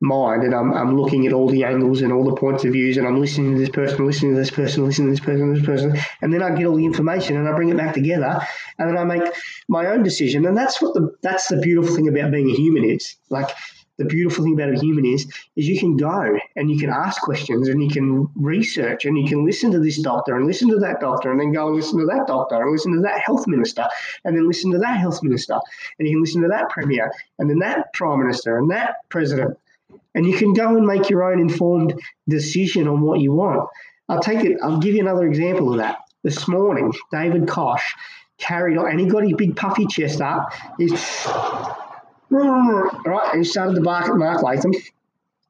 mind 0.00 0.42
and 0.42 0.54
I'm, 0.54 0.72
I'm 0.74 1.00
looking 1.00 1.26
at 1.26 1.32
all 1.32 1.48
the 1.48 1.64
angles 1.64 2.02
and 2.02 2.12
all 2.12 2.24
the 2.24 2.34
points 2.34 2.64
of 2.64 2.72
views 2.72 2.96
and 2.96 3.06
I'm 3.06 3.20
listening 3.20 3.54
to 3.54 3.58
this 3.58 3.70
person, 3.70 4.06
listening 4.06 4.34
to 4.34 4.38
this 4.38 4.50
person, 4.50 4.84
listening 4.84 5.08
to 5.08 5.12
this 5.12 5.24
person, 5.24 5.54
this 5.54 5.64
person, 5.64 5.98
and 6.20 6.32
then 6.32 6.42
I 6.42 6.54
get 6.54 6.66
all 6.66 6.76
the 6.76 6.84
information 6.84 7.36
and 7.36 7.48
I 7.48 7.52
bring 7.52 7.70
it 7.70 7.76
back 7.76 7.94
together 7.94 8.40
and 8.78 8.88
then 8.90 8.98
I 8.98 9.04
make 9.04 9.32
my 9.68 9.86
own 9.86 10.02
decision. 10.02 10.44
And 10.46 10.56
that's 10.56 10.82
what 10.82 10.94
the 10.94 11.14
that's 11.22 11.48
the 11.48 11.56
beautiful 11.56 11.94
thing 11.94 12.08
about 12.08 12.30
being 12.30 12.50
a 12.50 12.54
human 12.54 12.84
is. 12.84 13.16
Like 13.30 13.50
the 13.96 14.04
beautiful 14.04 14.44
thing 14.44 14.52
about 14.52 14.74
a 14.74 14.78
human 14.78 15.06
is 15.06 15.26
is 15.56 15.66
you 15.66 15.78
can 15.78 15.96
go 15.96 16.38
and 16.56 16.70
you 16.70 16.78
can 16.78 16.90
ask 16.90 17.22
questions 17.22 17.68
and 17.68 17.82
you 17.82 17.88
can 17.88 18.28
research 18.34 19.06
and 19.06 19.16
you 19.16 19.26
can 19.26 19.46
listen 19.46 19.70
to 19.70 19.80
this 19.80 19.98
doctor 20.00 20.36
and 20.36 20.46
listen 20.46 20.68
to 20.68 20.78
that 20.78 21.00
doctor 21.00 21.30
and 21.30 21.40
then 21.40 21.52
go 21.52 21.68
and 21.68 21.76
listen 21.76 21.98
to 21.98 22.06
that 22.06 22.26
doctor 22.26 22.60
and 22.60 22.70
listen 22.70 22.94
to 22.94 23.00
that 23.00 23.20
health 23.20 23.46
minister 23.46 23.86
and 24.24 24.36
then 24.36 24.46
listen 24.46 24.70
to 24.70 24.78
that 24.78 24.98
health 24.98 25.22
minister 25.22 25.58
and 25.98 26.06
you 26.06 26.14
can 26.14 26.20
listen 26.20 26.42
to 26.42 26.48
that 26.48 26.68
premier 26.68 27.10
and 27.38 27.48
then 27.48 27.58
that 27.58 27.90
prime 27.94 28.18
minister 28.18 28.58
and 28.58 28.70
that 28.70 28.96
president 29.08 29.56
and 30.14 30.26
you 30.26 30.36
can 30.36 30.52
go 30.52 30.76
and 30.76 30.86
make 30.86 31.10
your 31.10 31.30
own 31.30 31.40
informed 31.40 32.00
decision 32.28 32.88
on 32.88 33.00
what 33.00 33.20
you 33.20 33.32
want 33.32 33.68
i'll 34.08 34.20
take 34.20 34.44
it 34.44 34.56
i'll 34.62 34.78
give 34.78 34.94
you 34.94 35.00
another 35.00 35.26
example 35.26 35.72
of 35.72 35.78
that 35.78 35.98
this 36.22 36.48
morning 36.48 36.92
david 37.12 37.46
Koch 37.48 37.82
carried 38.38 38.76
on 38.78 38.90
and 38.90 39.00
he 39.00 39.06
got 39.06 39.22
his 39.22 39.32
big 39.34 39.56
puffy 39.56 39.86
chest 39.86 40.20
up 40.20 40.52
he's 40.78 40.92
right, 42.30 43.30
and 43.32 43.46
started 43.46 43.74
to 43.74 43.80
bark 43.80 44.08
at 44.08 44.16
Mark 44.16 44.42
Latham 44.42 44.72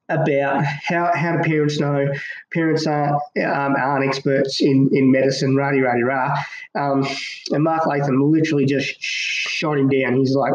about 0.08 0.64
how, 0.64 1.10
how 1.14 1.36
do 1.36 1.42
parents 1.42 1.80
know 1.80 2.12
parents 2.52 2.86
are, 2.86 3.14
um, 3.14 3.74
aren't 3.76 4.06
experts 4.06 4.60
in, 4.60 4.88
in 4.92 5.10
medicine, 5.10 5.56
rah 5.56 5.70
rah 5.70 5.94
rah. 6.04 6.44
Um, 6.74 7.06
and 7.50 7.64
Mark 7.64 7.86
Latham 7.86 8.30
literally 8.30 8.66
just 8.66 9.00
shot 9.00 9.78
him 9.78 9.88
down. 9.88 10.16
He's 10.16 10.34
like, 10.34 10.52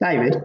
David, 0.00 0.44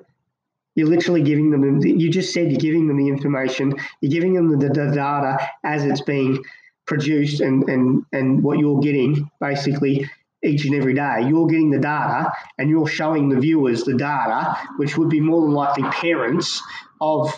you're 0.75 0.87
literally 0.87 1.21
giving 1.21 1.51
them, 1.51 1.81
you 1.81 2.09
just 2.09 2.33
said 2.33 2.51
you're 2.51 2.59
giving 2.59 2.87
them 2.87 2.97
the 2.97 3.07
information, 3.07 3.73
you're 4.01 4.11
giving 4.11 4.33
them 4.33 4.49
the, 4.49 4.67
the 4.67 4.91
data 4.93 5.37
as 5.63 5.85
it's 5.85 6.01
being 6.01 6.43
produced 6.85 7.41
and, 7.41 7.67
and, 7.69 8.03
and 8.11 8.43
what 8.43 8.59
you're 8.59 8.79
getting 8.79 9.29
basically 9.39 10.09
each 10.43 10.65
and 10.65 10.75
every 10.75 10.93
day. 10.93 11.25
You're 11.27 11.47
getting 11.47 11.69
the 11.69 11.79
data 11.79 12.31
and 12.57 12.69
you're 12.69 12.87
showing 12.87 13.29
the 13.29 13.39
viewers 13.39 13.83
the 13.83 13.95
data, 13.95 14.57
which 14.77 14.97
would 14.97 15.09
be 15.09 15.19
more 15.19 15.41
than 15.41 15.51
likely 15.51 15.83
parents 15.83 16.61
of 17.01 17.33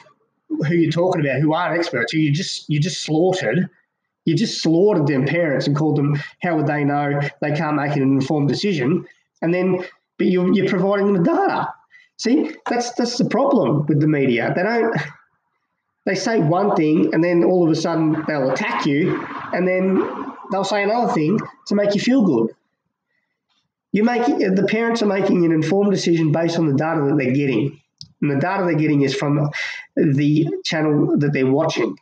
who 0.49 0.75
you're 0.75 0.91
talking 0.91 1.21
about 1.21 1.41
who 1.41 1.53
aren't 1.53 1.77
experts. 1.77 2.11
So 2.11 2.17
you 2.17 2.31
just 2.31 2.69
you 2.69 2.79
just 2.79 3.03
slaughtered. 3.03 3.69
You 4.25 4.35
just 4.35 4.61
slaughtered 4.61 5.07
them 5.07 5.25
parents 5.25 5.65
and 5.65 5.75
called 5.75 5.97
them. 5.97 6.21
How 6.43 6.55
would 6.55 6.67
they 6.67 6.83
know 6.83 7.19
they 7.41 7.53
can't 7.53 7.75
make 7.75 7.95
an 7.95 8.03
informed 8.03 8.49
decision? 8.49 9.05
And 9.41 9.51
then, 9.51 9.83
but 10.19 10.27
you're, 10.27 10.53
you're 10.53 10.69
providing 10.69 11.07
them 11.07 11.23
the 11.23 11.31
data. 11.31 11.73
See, 12.21 12.51
that's 12.69 12.91
that's 12.91 13.17
the 13.17 13.25
problem 13.25 13.87
with 13.87 13.99
the 13.99 14.07
media. 14.07 14.53
They 14.55 14.61
don't. 14.61 14.95
They 16.05 16.13
say 16.13 16.39
one 16.39 16.75
thing 16.75 17.15
and 17.15 17.23
then 17.23 17.43
all 17.43 17.63
of 17.65 17.71
a 17.71 17.75
sudden 17.75 18.23
they'll 18.27 18.51
attack 18.51 18.85
you, 18.85 19.25
and 19.53 19.67
then 19.67 20.03
they'll 20.51 20.63
say 20.63 20.83
another 20.83 21.11
thing 21.13 21.39
to 21.65 21.73
make 21.73 21.95
you 21.95 22.01
feel 22.01 22.21
good. 22.21 22.55
You 23.91 24.03
make 24.03 24.27
the 24.27 24.67
parents 24.69 25.01
are 25.01 25.07
making 25.07 25.45
an 25.45 25.51
informed 25.51 25.91
decision 25.91 26.31
based 26.31 26.59
on 26.59 26.67
the 26.67 26.75
data 26.75 27.01
that 27.07 27.17
they're 27.17 27.33
getting, 27.33 27.81
and 28.21 28.29
the 28.29 28.35
data 28.39 28.65
they're 28.65 28.75
getting 28.75 29.01
is 29.01 29.15
from 29.15 29.49
the 29.95 30.47
channel 30.63 31.17
that 31.17 31.33
they're 31.33 31.51
watching. 31.51 31.97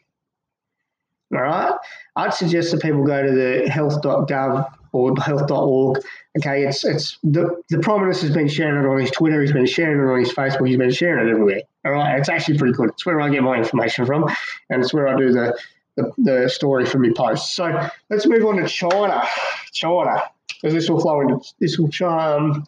All 1.34 1.42
right, 1.42 1.74
I'd 2.18 2.34
suggest 2.34 2.72
that 2.72 2.82
people 2.82 3.06
go 3.06 3.24
to 3.24 3.32
the 3.32 3.70
health.gov 3.70 4.70
or 4.92 5.16
health.org. 5.16 6.02
Okay, 6.40 6.64
it's 6.64 6.84
it's 6.86 7.18
the 7.24 7.62
the 7.70 7.80
prime 7.80 8.02
minister's 8.02 8.34
been 8.34 8.48
sharing 8.48 8.84
it 8.84 8.88
on 8.88 9.00
his 9.00 9.12
Twitter, 9.12 9.42
he's 9.42 9.52
been 9.52 9.66
sharing 9.66 10.00
it 10.00 10.12
on 10.12 10.20
his 10.20 10.34
Facebook, 10.34 10.68
he's 10.68 10.78
been 10.78 10.92
sharing 10.92 11.28
it 11.28 11.32
everywhere. 11.32 11.62
All 11.86 11.92
right, 11.92 12.18
it's 12.20 12.30
actually 12.30 12.58
pretty 12.58 12.74
good. 12.74 12.90
It's 12.90 13.06
where 13.06 13.20
I 13.22 13.30
get 13.30 13.44
my 13.44 13.58
information 13.58 14.06
from, 14.06 14.26
and 14.70 14.84
it's 14.84 14.94
where 14.94 15.08
I 15.08 15.16
do 15.16 15.32
the 15.32 15.58
the, 15.96 16.12
the 16.18 16.50
story 16.50 16.86
for 16.86 17.00
my 17.00 17.12
posts. 17.16 17.56
So 17.56 17.90
let's 18.10 18.26
move 18.26 18.46
on 18.46 18.58
to 18.58 18.68
China. 18.68 19.24
China 19.72 20.24
because 20.62 20.74
this 20.74 20.90
will 20.90 21.00
flow 21.00 21.22
into 21.22 21.40
this 21.60 21.78
will 21.78 21.90
um, 22.08 22.66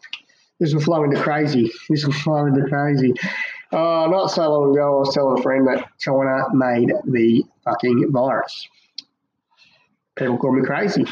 This 0.58 0.72
will 0.72 0.80
flow 0.80 1.04
into 1.04 1.20
crazy. 1.20 1.70
This 1.88 2.04
will 2.04 2.12
flow 2.12 2.46
into 2.46 2.66
crazy. 2.68 3.14
Uh, 3.72 4.06
not 4.10 4.30
so 4.30 4.48
long 4.48 4.72
ago, 4.72 4.96
I 4.96 4.98
was 5.00 5.14
telling 5.14 5.38
a 5.38 5.42
friend 5.42 5.66
that 5.66 5.88
China 5.98 6.44
made 6.52 6.92
the 7.04 7.44
fucking 7.64 8.12
virus. 8.12 8.68
People 10.14 10.38
call 10.38 10.52
me 10.52 10.64
crazy. 10.64 11.06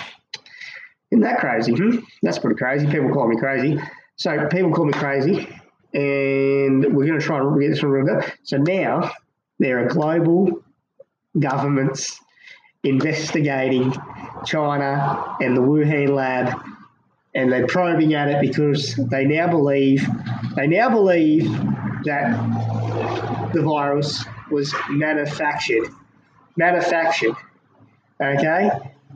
Isn't 1.10 1.22
that 1.22 1.40
crazy? 1.40 1.72
Hmm? 1.72 1.98
That's 2.22 2.38
pretty 2.38 2.56
crazy. 2.56 2.86
People 2.86 3.10
call 3.10 3.28
me 3.28 3.36
crazy. 3.36 3.80
So 4.16 4.46
people 4.48 4.72
call 4.72 4.84
me 4.84 4.92
crazy, 4.92 5.48
and 5.94 6.94
we're 6.94 7.06
going 7.06 7.18
to 7.18 7.24
try 7.24 7.38
and 7.38 7.60
get 7.60 7.70
this 7.70 7.82
one 7.82 7.92
real 7.92 8.04
good. 8.04 8.32
So 8.42 8.58
now 8.58 9.10
there 9.58 9.84
are 9.84 9.88
global 9.88 10.62
governments 11.38 12.20
investigating 12.84 13.92
China 14.44 15.36
and 15.40 15.56
the 15.56 15.60
Wuhan 15.60 16.10
lab, 16.10 16.54
and 17.34 17.50
they're 17.50 17.66
probing 17.66 18.14
at 18.14 18.28
it 18.28 18.40
because 18.40 18.94
they 18.96 19.24
now 19.24 19.48
believe 19.48 20.06
they 20.56 20.66
now 20.66 20.90
believe 20.90 21.50
that 22.04 23.52
the 23.52 23.62
virus 23.62 24.24
was 24.50 24.74
manufactured. 24.90 25.88
Manufactured. 26.56 27.36
Okay? 28.20 28.70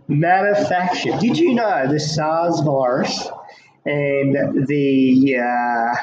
Manufactured. 0.07 1.19
Did 1.21 1.39
you 1.39 1.55
know 1.55 1.87
the 1.89 1.99
SARS 1.99 2.61
virus 2.61 3.29
and 3.87 4.67
the 4.67 5.37
uh, 5.39 5.97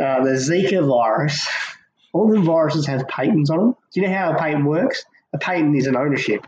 uh, 0.00 0.24
the 0.24 0.30
Zika 0.30 0.86
virus, 0.86 1.46
all 2.12 2.28
the 2.28 2.40
viruses 2.40 2.86
have 2.86 3.06
patents 3.08 3.50
on 3.50 3.58
them. 3.58 3.76
Do 3.92 4.00
you 4.00 4.06
know 4.06 4.14
how 4.14 4.32
a 4.32 4.38
patent 4.38 4.64
works? 4.64 5.04
A 5.34 5.38
patent 5.38 5.76
is 5.76 5.86
an 5.86 5.96
ownership. 5.96 6.46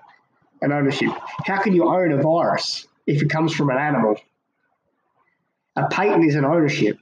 An 0.63 0.73
ownership. 0.73 1.11
How 1.45 1.61
can 1.61 1.75
you 1.75 1.87
own 1.89 2.13
a 2.13 2.23
virus 2.23 2.87
if 3.07 3.23
it 3.23 3.29
comes 3.29 3.55
from 3.55 3.71
an 3.71 3.77
animal? 3.77 4.17
A 5.77 5.89
patent 5.89 6.25
is 6.25 6.37
an 6.37 6.45
ownership. 6.45 6.99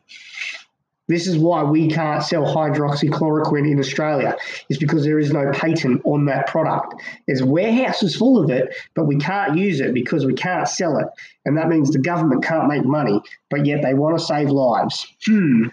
This 1.12 1.26
is 1.26 1.36
why 1.36 1.62
we 1.62 1.88
can't 1.88 2.22
sell 2.22 2.44
hydroxychloroquine 2.44 3.70
in 3.70 3.78
Australia, 3.78 4.36
is 4.70 4.78
because 4.78 5.04
there 5.04 5.18
is 5.18 5.30
no 5.30 5.52
patent 5.52 6.00
on 6.04 6.24
that 6.24 6.46
product. 6.46 6.94
There's 7.26 7.42
warehouses 7.42 8.16
full 8.16 8.42
of 8.42 8.48
it, 8.48 8.74
but 8.94 9.04
we 9.04 9.16
can't 9.16 9.58
use 9.58 9.80
it 9.80 9.92
because 9.92 10.24
we 10.24 10.32
can't 10.32 10.66
sell 10.66 10.96
it. 10.96 11.06
And 11.44 11.58
that 11.58 11.68
means 11.68 11.90
the 11.90 11.98
government 11.98 12.44
can't 12.44 12.66
make 12.66 12.84
money, 12.84 13.20
but 13.50 13.66
yet 13.66 13.82
they 13.82 13.92
want 13.92 14.18
to 14.18 14.24
save 14.24 14.48
lives. 14.48 15.06
Hmm. 15.26 15.66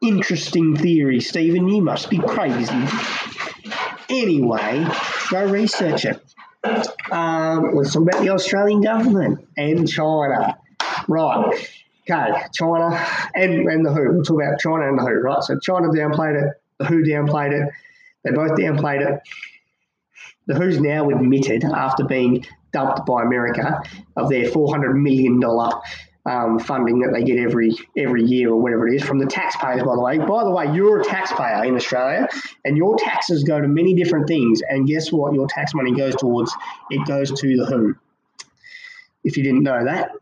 Interesting 0.00 0.74
theory, 0.76 1.20
Stephen. 1.20 1.68
You 1.68 1.82
must 1.82 2.08
be 2.08 2.18
crazy. 2.18 2.82
Anyway, 4.08 4.86
go 5.30 5.44
research 5.44 6.06
it. 6.06 6.22
Um, 7.10 7.74
let's 7.74 7.92
talk 7.92 8.02
about 8.02 8.22
the 8.22 8.30
Australian 8.30 8.80
government 8.80 9.46
and 9.56 9.86
China. 9.86 10.56
Right. 11.08 11.68
Okay, 12.10 12.42
China 12.54 13.06
and, 13.34 13.68
and 13.68 13.84
the 13.84 13.92
WHO. 13.92 14.12
We'll 14.12 14.22
talk 14.22 14.40
about 14.40 14.60
China 14.60 14.88
and 14.88 14.98
the 14.98 15.02
WHO, 15.02 15.20
right? 15.20 15.42
So 15.42 15.58
China 15.58 15.88
downplayed 15.88 16.42
it, 16.42 16.54
the 16.78 16.86
WHO 16.86 17.02
downplayed 17.02 17.52
it, 17.52 17.70
they 18.24 18.30
both 18.30 18.52
downplayed 18.52 19.06
it. 19.06 19.22
The 20.46 20.54
WHO's 20.54 20.80
now 20.80 21.10
admitted, 21.10 21.64
after 21.64 22.04
being 22.04 22.46
dumped 22.72 23.04
by 23.04 23.22
America, 23.22 23.82
of 24.16 24.30
their 24.30 24.46
$400 24.46 24.94
million 24.94 25.42
um, 26.24 26.58
funding 26.58 27.00
that 27.00 27.12
they 27.12 27.22
get 27.22 27.38
every 27.38 27.74
every 27.96 28.22
year 28.22 28.50
or 28.50 28.60
whatever 28.60 28.88
it 28.88 28.94
is 28.94 29.02
from 29.02 29.18
the 29.18 29.26
taxpayers, 29.26 29.82
by 29.82 29.94
the 29.94 30.00
way. 30.00 30.18
By 30.18 30.44
the 30.44 30.50
way, 30.50 30.74
you're 30.74 31.00
a 31.00 31.04
taxpayer 31.04 31.64
in 31.64 31.74
Australia, 31.74 32.28
and 32.64 32.76
your 32.76 32.96
taxes 32.96 33.44
go 33.44 33.60
to 33.60 33.68
many 33.68 33.94
different 33.94 34.26
things. 34.26 34.60
And 34.68 34.86
guess 34.86 35.12
what? 35.12 35.34
Your 35.34 35.46
tax 35.46 35.74
money 35.74 35.94
goes 35.94 36.16
towards 36.16 36.54
it 36.90 37.06
goes 37.06 37.30
to 37.30 37.56
the 37.56 37.66
WHO. 37.66 37.94
If 39.24 39.36
you 39.36 39.42
didn't 39.42 39.62
know 39.62 39.84
that, 39.84 40.12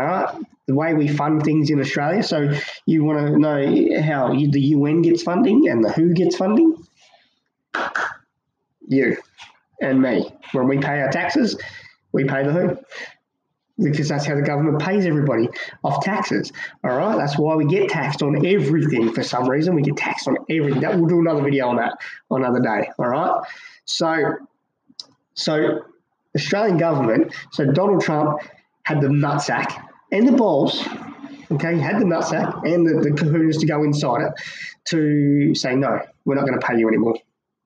right, 0.00 0.34
the 0.66 0.74
way 0.74 0.94
we 0.94 1.08
fund 1.08 1.42
things 1.42 1.70
in 1.70 1.80
Australia. 1.80 2.22
So 2.22 2.52
you 2.86 3.04
want 3.04 3.26
to 3.26 3.38
know 3.38 4.02
how 4.02 4.28
the 4.28 4.60
UN 4.60 5.02
gets 5.02 5.22
funding 5.22 5.68
and 5.68 5.84
the 5.84 5.92
WHO 5.92 6.14
gets 6.14 6.36
funding? 6.36 6.76
You 8.86 9.16
and 9.80 10.00
me. 10.00 10.32
When 10.52 10.68
we 10.68 10.78
pay 10.78 11.00
our 11.00 11.10
taxes, 11.10 11.56
we 12.12 12.24
pay 12.24 12.44
the 12.44 12.52
WHO 12.52 12.78
because 13.78 14.08
that's 14.08 14.24
how 14.24 14.34
the 14.34 14.42
government 14.42 14.80
pays 14.80 15.06
everybody 15.06 15.48
off 15.82 16.04
taxes. 16.04 16.52
All 16.84 16.96
right, 16.96 17.16
that's 17.16 17.38
why 17.38 17.54
we 17.56 17.64
get 17.64 17.88
taxed 17.88 18.22
on 18.22 18.46
everything 18.46 19.12
for 19.12 19.22
some 19.22 19.48
reason. 19.48 19.74
We 19.74 19.82
get 19.82 19.96
taxed 19.96 20.28
on 20.28 20.36
everything. 20.48 20.82
That 20.82 20.96
we'll 20.96 21.08
do 21.08 21.20
another 21.20 21.42
video 21.42 21.68
on 21.68 21.76
that 21.76 21.98
on 22.30 22.44
another 22.44 22.60
day. 22.60 22.90
All 22.98 23.08
right, 23.08 23.42
so 23.84 24.34
so 25.34 25.80
Australian 26.36 26.78
government. 26.78 27.34
So 27.52 27.66
Donald 27.66 28.02
Trump 28.02 28.40
had 28.84 29.00
the 29.00 29.08
nutsack 29.08 29.88
and 30.10 30.26
the 30.26 30.32
balls, 30.32 30.86
okay, 31.50 31.78
had 31.78 32.00
the 32.00 32.04
nutsack 32.04 32.64
and 32.64 32.86
the, 32.86 33.10
the 33.10 33.58
to 33.58 33.66
go 33.66 33.82
inside 33.84 34.22
it 34.22 34.32
to 34.86 35.54
say, 35.54 35.74
no, 35.74 36.00
we're 36.24 36.34
not 36.34 36.46
going 36.46 36.58
to 36.58 36.66
pay 36.66 36.78
you 36.78 36.88
anymore. 36.88 37.16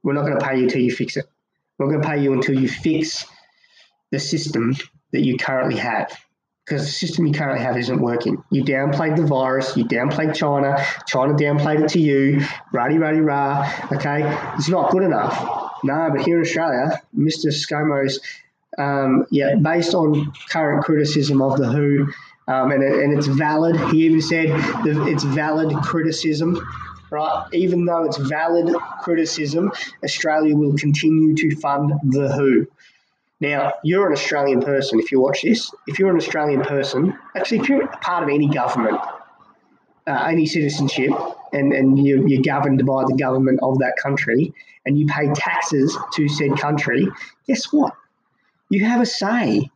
We're 0.02 0.12
not 0.12 0.26
going 0.26 0.38
to 0.38 0.44
pay 0.44 0.58
you 0.58 0.64
until 0.64 0.82
you 0.82 0.92
fix 0.92 1.16
it. 1.16 1.26
We're 1.78 1.88
going 1.88 2.02
to 2.02 2.08
pay 2.08 2.22
you 2.22 2.32
until 2.32 2.58
you 2.58 2.68
fix 2.68 3.26
the 4.10 4.18
system 4.18 4.76
that 5.12 5.24
you 5.24 5.36
currently 5.36 5.76
have. 5.76 6.16
Because 6.64 6.84
the 6.84 6.92
system 6.92 7.26
you 7.26 7.32
currently 7.32 7.64
have 7.64 7.76
isn't 7.76 8.00
working. 8.00 8.42
You 8.50 8.64
downplayed 8.64 9.16
the 9.16 9.24
virus, 9.24 9.76
you 9.76 9.84
downplayed 9.84 10.34
China, 10.34 10.84
China 11.06 11.34
downplayed 11.34 11.84
it 11.84 11.90
to 11.90 12.00
you, 12.00 12.44
ruddy, 12.72 12.98
ruddy, 12.98 13.20
rah. 13.20 13.70
Okay, 13.92 14.22
it's 14.56 14.68
not 14.68 14.90
good 14.90 15.04
enough. 15.04 15.78
No, 15.84 16.10
but 16.12 16.24
here 16.24 16.38
in 16.38 16.42
Australia, 16.42 17.00
Mr. 17.16 17.46
ScoMo's 17.52 18.18
um, 18.78 19.26
yeah, 19.30 19.54
based 19.56 19.94
on 19.94 20.32
current 20.50 20.84
criticism 20.84 21.40
of 21.40 21.58
the 21.58 21.66
WHO, 21.66 22.12
um, 22.48 22.70
and, 22.70 22.82
it, 22.82 23.02
and 23.02 23.16
it's 23.16 23.26
valid. 23.26 23.76
He 23.90 24.06
even 24.06 24.20
said 24.20 24.46
it's 24.84 25.24
valid 25.24 25.74
criticism, 25.82 26.60
right? 27.10 27.46
Even 27.52 27.84
though 27.84 28.04
it's 28.04 28.18
valid 28.18 28.74
criticism, 29.00 29.72
Australia 30.04 30.54
will 30.54 30.76
continue 30.76 31.34
to 31.36 31.56
fund 31.56 31.92
the 32.04 32.32
WHO. 32.32 32.66
Now, 33.40 33.74
you're 33.84 34.06
an 34.06 34.12
Australian 34.12 34.62
person 34.62 34.98
if 34.98 35.12
you 35.12 35.20
watch 35.20 35.42
this. 35.42 35.70
If 35.86 35.98
you're 35.98 36.10
an 36.10 36.16
Australian 36.16 36.62
person, 36.62 37.18
actually, 37.34 37.58
if 37.58 37.68
you're 37.68 37.86
part 37.86 38.22
of 38.22 38.30
any 38.30 38.48
government, 38.48 38.98
uh, 40.06 40.26
any 40.28 40.46
citizenship, 40.46 41.10
and, 41.52 41.72
and 41.72 41.98
you, 41.98 42.26
you're 42.26 42.42
governed 42.42 42.84
by 42.86 43.04
the 43.04 43.14
government 43.14 43.60
of 43.62 43.78
that 43.80 43.94
country, 44.00 44.54
and 44.86 44.98
you 44.98 45.06
pay 45.06 45.30
taxes 45.34 45.96
to 46.14 46.28
said 46.28 46.56
country, 46.58 47.08
guess 47.46 47.72
what? 47.72 47.94
You 48.70 48.84
have 48.84 49.00
a 49.00 49.06
say. 49.06 49.70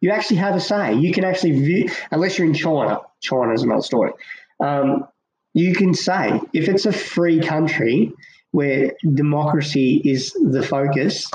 You 0.00 0.10
actually 0.10 0.36
have 0.36 0.54
a 0.54 0.60
say. 0.60 0.94
You 0.94 1.12
can 1.12 1.24
actually 1.24 1.52
view, 1.52 1.90
unless 2.10 2.38
you're 2.38 2.46
in 2.46 2.54
China. 2.54 3.00
China 3.20 3.52
is 3.52 3.62
another 3.62 3.82
story. 3.82 4.12
Um, 4.60 5.08
you 5.54 5.74
can 5.74 5.94
say 5.94 6.40
if 6.52 6.68
it's 6.68 6.84
a 6.84 6.92
free 6.92 7.40
country 7.40 8.12
where 8.50 8.92
democracy 9.14 10.00
is 10.04 10.32
the 10.32 10.62
focus, 10.62 11.30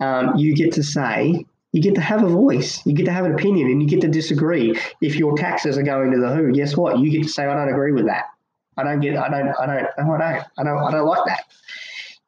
um, 0.00 0.36
you 0.36 0.54
get 0.54 0.72
to 0.74 0.82
say 0.82 1.44
you 1.72 1.82
get 1.82 1.94
to 1.94 2.00
have 2.00 2.24
a 2.24 2.28
voice, 2.28 2.84
you 2.84 2.94
get 2.94 3.04
to 3.04 3.12
have 3.12 3.24
an 3.24 3.34
opinion, 3.34 3.70
and 3.70 3.80
you 3.80 3.88
get 3.88 4.00
to 4.00 4.08
disagree. 4.08 4.76
If 5.00 5.16
your 5.16 5.36
taxes 5.36 5.78
are 5.78 5.82
going 5.82 6.10
to 6.10 6.18
the 6.18 6.28
WHO, 6.28 6.52
guess 6.52 6.76
what? 6.76 6.98
You 6.98 7.10
get 7.10 7.22
to 7.22 7.28
say, 7.28 7.46
I 7.46 7.54
don't 7.54 7.68
agree 7.68 7.92
with 7.92 8.06
that. 8.06 8.24
I 8.76 8.82
don't 8.82 9.00
get. 9.00 9.16
I 9.16 9.28
don't. 9.28 9.48
I 9.48 9.66
don't. 9.66 9.86
I 9.98 10.02
don't. 10.02 10.22
I 10.58 10.64
don't. 10.64 10.78
I 10.84 10.90
don't 10.90 11.06
like 11.06 11.24
that 11.26 11.44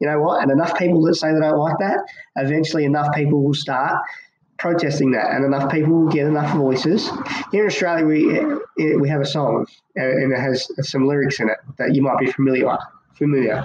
you 0.03 0.09
know 0.09 0.21
what? 0.21 0.43
And 0.43 0.51
enough 0.51 0.77
people 0.77 1.01
that 1.03 1.15
say 1.15 1.33
they 1.33 1.38
don't 1.38 1.59
like 1.59 1.79
that, 1.79 2.01
eventually 2.35 2.85
enough 2.85 3.15
people 3.15 3.41
will 3.41 3.55
start 3.55 4.03
protesting 4.59 5.12
that, 5.12 5.31
and 5.31 5.45
enough 5.45 5.71
people 5.71 5.93
will 5.93 6.09
get 6.12 6.27
enough 6.27 6.57
voices. 6.57 7.09
Here 7.53 7.62
in 7.62 7.69
Australia, 7.69 8.05
we 8.05 8.97
we 8.97 9.09
have 9.09 9.21
a 9.21 9.25
song, 9.25 9.65
and 9.95 10.33
it 10.33 10.41
has 10.41 10.69
some 10.81 11.07
lyrics 11.07 11.38
in 11.38 11.49
it 11.51 11.59
that 11.79 11.95
you 11.95 12.03
might 12.03 12.19
be 12.19 12.27
familiar 12.33 12.77
familiar. 13.15 13.65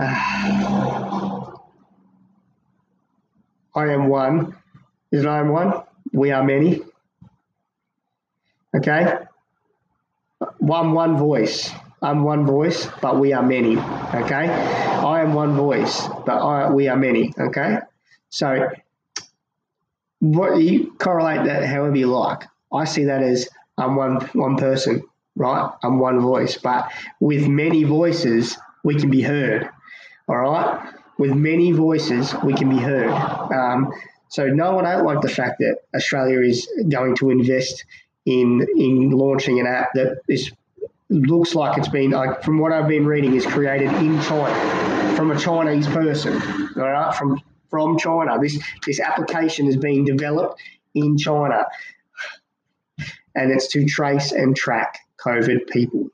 Uh, 0.00 1.52
I 3.76 3.92
am 3.92 4.08
one. 4.08 4.56
Is 5.12 5.22
it 5.22 5.28
I 5.28 5.38
am 5.38 5.50
one? 5.50 5.84
We 6.12 6.32
are 6.32 6.42
many. 6.42 6.82
Okay. 8.74 9.14
One 10.58 10.94
one 10.94 11.16
voice. 11.16 11.70
I'm 12.00 12.22
one 12.22 12.46
voice, 12.46 12.88
but 13.00 13.18
we 13.18 13.32
are 13.32 13.42
many. 13.42 13.76
Okay, 13.76 14.48
I 14.48 15.20
am 15.20 15.34
one 15.34 15.56
voice, 15.56 16.06
but 16.26 16.38
I, 16.38 16.70
we 16.70 16.88
are 16.88 16.96
many. 16.96 17.32
Okay, 17.38 17.78
so 18.30 18.68
what 20.20 20.56
you 20.60 20.94
correlate 20.98 21.46
that 21.46 21.64
however 21.64 21.96
you 21.96 22.06
like. 22.06 22.44
I 22.72 22.84
see 22.84 23.04
that 23.04 23.22
as 23.22 23.48
I'm 23.76 23.96
one 23.96 24.16
one 24.32 24.56
person, 24.56 25.02
right? 25.34 25.70
I'm 25.82 25.98
one 25.98 26.20
voice, 26.20 26.58
but 26.58 26.90
with 27.20 27.48
many 27.48 27.84
voices, 27.84 28.56
we 28.84 28.94
can 28.94 29.10
be 29.10 29.22
heard. 29.22 29.68
All 30.28 30.36
right, 30.36 30.92
with 31.18 31.32
many 31.34 31.72
voices, 31.72 32.34
we 32.44 32.54
can 32.54 32.68
be 32.68 32.78
heard. 32.78 33.10
Um, 33.10 33.92
so 34.28 34.46
no, 34.46 34.78
I 34.78 34.92
don't 34.92 35.04
like 35.04 35.22
the 35.22 35.28
fact 35.28 35.58
that 35.60 35.78
Australia 35.94 36.40
is 36.40 36.68
going 36.88 37.16
to 37.16 37.30
invest 37.30 37.84
in 38.26 38.66
in 38.76 39.10
launching 39.10 39.58
an 39.58 39.66
app 39.66 39.94
that 39.94 40.20
is 40.28 40.52
looks 41.10 41.54
like 41.54 41.78
it's 41.78 41.88
been, 41.88 42.10
like, 42.10 42.42
from 42.42 42.58
what 42.58 42.72
I've 42.72 42.88
been 42.88 43.06
reading, 43.06 43.34
is 43.34 43.46
created 43.46 43.92
in 43.94 44.20
China 44.22 45.16
from 45.16 45.30
a 45.30 45.38
Chinese 45.38 45.86
person. 45.88 46.40
All 46.76 46.82
right, 46.82 47.14
from 47.14 47.40
from 47.70 47.98
China. 47.98 48.38
This 48.40 48.58
this 48.86 49.00
application 49.00 49.66
is 49.66 49.76
being 49.76 50.04
developed 50.04 50.60
in 50.94 51.16
China. 51.18 51.66
and 53.34 53.52
it's 53.52 53.68
to 53.68 53.84
trace 53.86 54.32
and 54.32 54.56
track 54.56 54.98
COVID 55.24 55.68
people. 55.68 56.08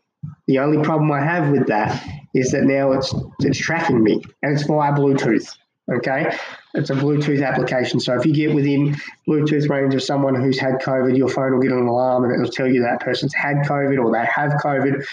The 0.47 0.59
only 0.59 0.83
problem 0.83 1.11
I 1.11 1.23
have 1.23 1.51
with 1.51 1.67
that 1.69 2.07
is 2.35 2.51
that 2.53 2.65
now 2.65 2.93
it's 2.93 3.15
it's 3.41 3.59
tracking 3.59 4.03
me 4.03 4.23
and 4.43 4.53
it's 4.53 4.67
via 4.67 4.93
Bluetooth. 4.93 5.57
Okay, 5.87 6.35
it's 6.73 6.89
a 6.89 6.95
Bluetooth 6.95 7.47
application. 7.47 8.01
So 8.01 8.19
if 8.19 8.25
you 8.25 8.33
get 8.33 8.55
within 8.55 8.97
Bluetooth 9.29 9.69
range 9.69 9.95
of 9.95 10.03
someone 10.03 10.35
who's 10.35 10.59
had 10.59 10.77
COVID, 10.77 11.17
your 11.17 11.29
phone 11.29 11.53
will 11.53 11.61
get 11.61 11.73
an 11.73 11.87
alarm 11.87 12.25
and 12.25 12.33
it'll 12.33 12.51
tell 12.51 12.67
you 12.67 12.83
that 12.83 13.01
person's 13.01 13.35
had 13.35 13.59
COVID 13.67 14.03
or 14.03 14.11
they 14.11 14.25
have 14.25 14.53
COVID, 14.53 15.05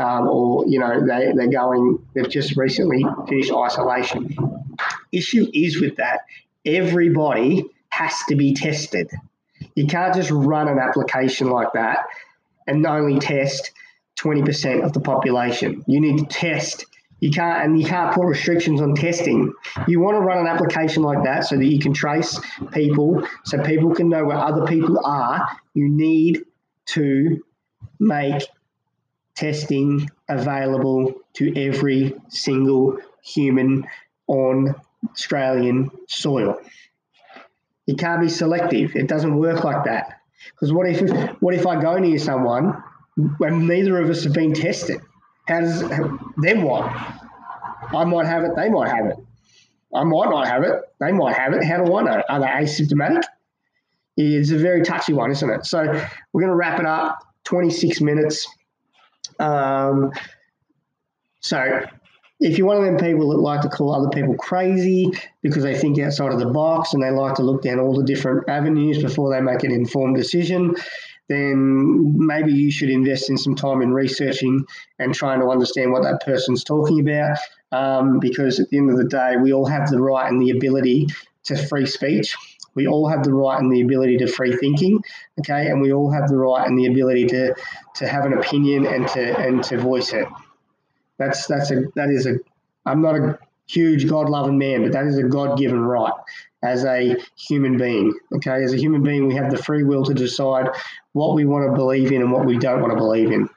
um, 0.00 0.26
or 0.26 0.66
you 0.66 0.78
know 0.78 1.06
they 1.06 1.32
they're 1.34 1.48
going 1.48 1.98
they've 2.14 2.30
just 2.30 2.56
recently 2.56 3.04
finished 3.28 3.52
isolation. 3.52 4.34
Issue 5.12 5.48
is 5.52 5.80
with 5.80 5.96
that 5.96 6.20
everybody 6.66 7.64
has 7.90 8.14
to 8.28 8.36
be 8.36 8.54
tested. 8.54 9.10
You 9.74 9.86
can't 9.86 10.14
just 10.14 10.30
run 10.30 10.68
an 10.68 10.78
application 10.78 11.50
like 11.50 11.72
that 11.74 12.06
and 12.66 12.84
only 12.84 13.20
test 13.20 13.72
20% 14.16 14.84
of 14.84 14.92
the 14.92 15.00
population. 15.00 15.84
You 15.86 16.00
need 16.00 16.18
to 16.18 16.24
test. 16.24 16.86
You 17.20 17.30
can't, 17.30 17.64
and 17.64 17.80
you 17.80 17.86
can't 17.86 18.14
put 18.14 18.26
restrictions 18.26 18.80
on 18.82 18.94
testing. 18.94 19.52
You 19.88 20.00
want 20.00 20.16
to 20.16 20.20
run 20.20 20.38
an 20.38 20.46
application 20.46 21.02
like 21.02 21.24
that 21.24 21.46
so 21.46 21.56
that 21.56 21.64
you 21.64 21.78
can 21.78 21.94
trace 21.94 22.38
people, 22.72 23.26
so 23.44 23.62
people 23.62 23.94
can 23.94 24.08
know 24.08 24.24
where 24.24 24.36
other 24.36 24.66
people 24.66 25.00
are. 25.04 25.48
You 25.72 25.88
need 25.88 26.44
to 26.86 27.42
make 27.98 28.42
testing 29.34 30.08
available 30.28 31.14
to 31.34 31.56
every 31.56 32.14
single 32.28 32.98
human 33.22 33.86
on 34.26 34.74
Australian 35.10 35.90
soil. 36.08 36.60
You 37.86 37.96
can't 37.96 38.20
be 38.20 38.28
selective. 38.28 38.96
It 38.96 39.06
doesn't 39.06 39.36
work 39.36 39.64
like 39.64 39.84
that. 39.84 40.20
Because 40.50 40.72
what 40.72 40.88
if 40.88 41.10
what 41.40 41.54
if 41.54 41.66
I 41.66 41.80
go 41.80 41.98
near 41.98 42.18
someone 42.18 42.82
when 43.38 43.66
neither 43.66 43.98
of 44.00 44.10
us 44.10 44.24
have 44.24 44.32
been 44.32 44.52
tested? 44.52 45.00
How 45.46 45.60
does 45.60 45.80
then 46.38 46.62
what? 46.62 46.90
I 47.94 48.04
might 48.04 48.26
have 48.26 48.44
it. 48.44 48.56
They 48.56 48.68
might 48.68 48.88
have 48.88 49.06
it. 49.06 49.16
I 49.94 50.04
might 50.04 50.30
not 50.30 50.46
have 50.46 50.64
it. 50.64 50.82
They 50.98 51.12
might 51.12 51.36
have 51.36 51.52
it. 51.54 51.64
How 51.64 51.84
do 51.84 51.96
I 51.96 52.02
know? 52.02 52.22
Are 52.28 52.40
they 52.40 52.46
asymptomatic? 52.46 53.22
It's 54.16 54.50
a 54.50 54.58
very 54.58 54.82
touchy 54.82 55.12
one, 55.12 55.30
isn't 55.30 55.48
it? 55.48 55.66
So 55.66 55.82
we're 56.32 56.40
going 56.40 56.50
to 56.50 56.56
wrap 56.56 56.80
it 56.80 56.86
up. 56.86 57.22
26 57.44 58.00
minutes. 58.00 58.46
Um, 59.38 60.12
so 61.40 61.82
if 62.40 62.58
you're 62.58 62.66
one 62.66 62.76
of 62.76 62.84
them 62.84 62.98
people 62.98 63.30
that 63.30 63.38
like 63.38 63.62
to 63.62 63.68
call 63.68 63.94
other 63.94 64.10
people 64.10 64.34
crazy 64.34 65.10
because 65.42 65.62
they 65.62 65.76
think 65.78 65.98
outside 65.98 66.32
of 66.32 66.38
the 66.38 66.46
box 66.46 66.92
and 66.92 67.02
they 67.02 67.10
like 67.10 67.34
to 67.36 67.42
look 67.42 67.62
down 67.62 67.78
all 67.78 67.94
the 67.94 68.04
different 68.04 68.48
avenues 68.48 69.02
before 69.02 69.32
they 69.32 69.40
make 69.40 69.62
an 69.62 69.70
informed 69.70 70.16
decision, 70.16 70.74
then 71.28 72.14
maybe 72.16 72.52
you 72.52 72.70
should 72.70 72.90
invest 72.90 73.30
in 73.30 73.36
some 73.36 73.54
time 73.54 73.82
in 73.82 73.92
researching 73.92 74.64
and 74.98 75.14
trying 75.14 75.40
to 75.40 75.48
understand 75.48 75.92
what 75.92 76.02
that 76.02 76.22
person's 76.24 76.62
talking 76.62 77.00
about. 77.00 77.38
Um, 77.72 78.20
because 78.20 78.60
at 78.60 78.70
the 78.70 78.78
end 78.78 78.90
of 78.90 78.96
the 78.96 79.08
day, 79.08 79.36
we 79.36 79.52
all 79.52 79.66
have 79.66 79.90
the 79.90 80.00
right 80.00 80.30
and 80.30 80.40
the 80.40 80.50
ability 80.50 81.08
to 81.44 81.56
free 81.56 81.86
speech. 81.86 82.36
We 82.74 82.86
all 82.86 83.08
have 83.08 83.24
the 83.24 83.32
right 83.32 83.58
and 83.58 83.72
the 83.72 83.80
ability 83.80 84.18
to 84.18 84.26
free 84.26 84.54
thinking, 84.56 85.02
okay, 85.40 85.68
and 85.68 85.80
we 85.80 85.92
all 85.92 86.12
have 86.12 86.28
the 86.28 86.36
right 86.36 86.66
and 86.66 86.78
the 86.78 86.86
ability 86.86 87.26
to 87.28 87.54
to 87.96 88.06
have 88.06 88.26
an 88.26 88.34
opinion 88.34 88.86
and 88.86 89.08
to 89.08 89.38
and 89.38 89.64
to 89.64 89.78
voice 89.78 90.12
it. 90.12 90.28
That's 91.18 91.46
that's 91.46 91.70
a 91.70 91.84
that 91.96 92.10
is 92.10 92.26
a. 92.26 92.34
I'm 92.84 93.00
not 93.00 93.16
a 93.16 93.38
huge 93.66 94.08
God 94.08 94.28
loving 94.28 94.58
man, 94.58 94.82
but 94.82 94.92
that 94.92 95.06
is 95.06 95.18
a 95.18 95.24
God 95.24 95.58
given 95.58 95.80
right 95.80 96.12
as 96.62 96.84
a 96.84 97.16
human 97.36 97.76
being. 97.76 98.12
Okay, 98.34 98.62
as 98.62 98.72
a 98.72 98.76
human 98.76 99.02
being, 99.02 99.26
we 99.26 99.34
have 99.34 99.50
the 99.50 99.62
free 99.62 99.82
will 99.82 100.04
to 100.04 100.14
decide 100.14 100.68
what 101.12 101.34
we 101.34 101.44
want 101.44 101.70
to 101.70 101.76
believe 101.76 102.12
in 102.12 102.22
and 102.22 102.32
what 102.32 102.46
we 102.46 102.58
don't 102.58 102.80
want 102.80 102.92
to 102.92 102.96
believe 102.96 103.30
in. 103.30 103.48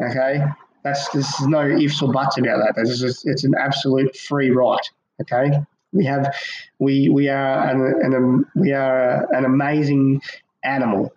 Okay, 0.00 0.44
that's 0.82 1.08
there's 1.10 1.40
no 1.42 1.66
ifs 1.66 2.02
or 2.02 2.12
buts 2.12 2.38
about 2.38 2.58
that. 2.58 2.74
That's 2.76 2.98
just, 2.98 3.26
it's 3.26 3.44
an 3.44 3.54
absolute 3.58 4.16
free 4.16 4.50
right. 4.50 4.90
Okay, 5.20 5.52
we 5.92 6.04
have 6.06 6.34
we 6.78 7.08
we 7.08 7.28
are 7.28 7.68
an, 7.68 8.14
an 8.14 8.46
we 8.54 8.72
are 8.72 9.32
an 9.34 9.44
amazing 9.44 10.22
animal 10.64 11.12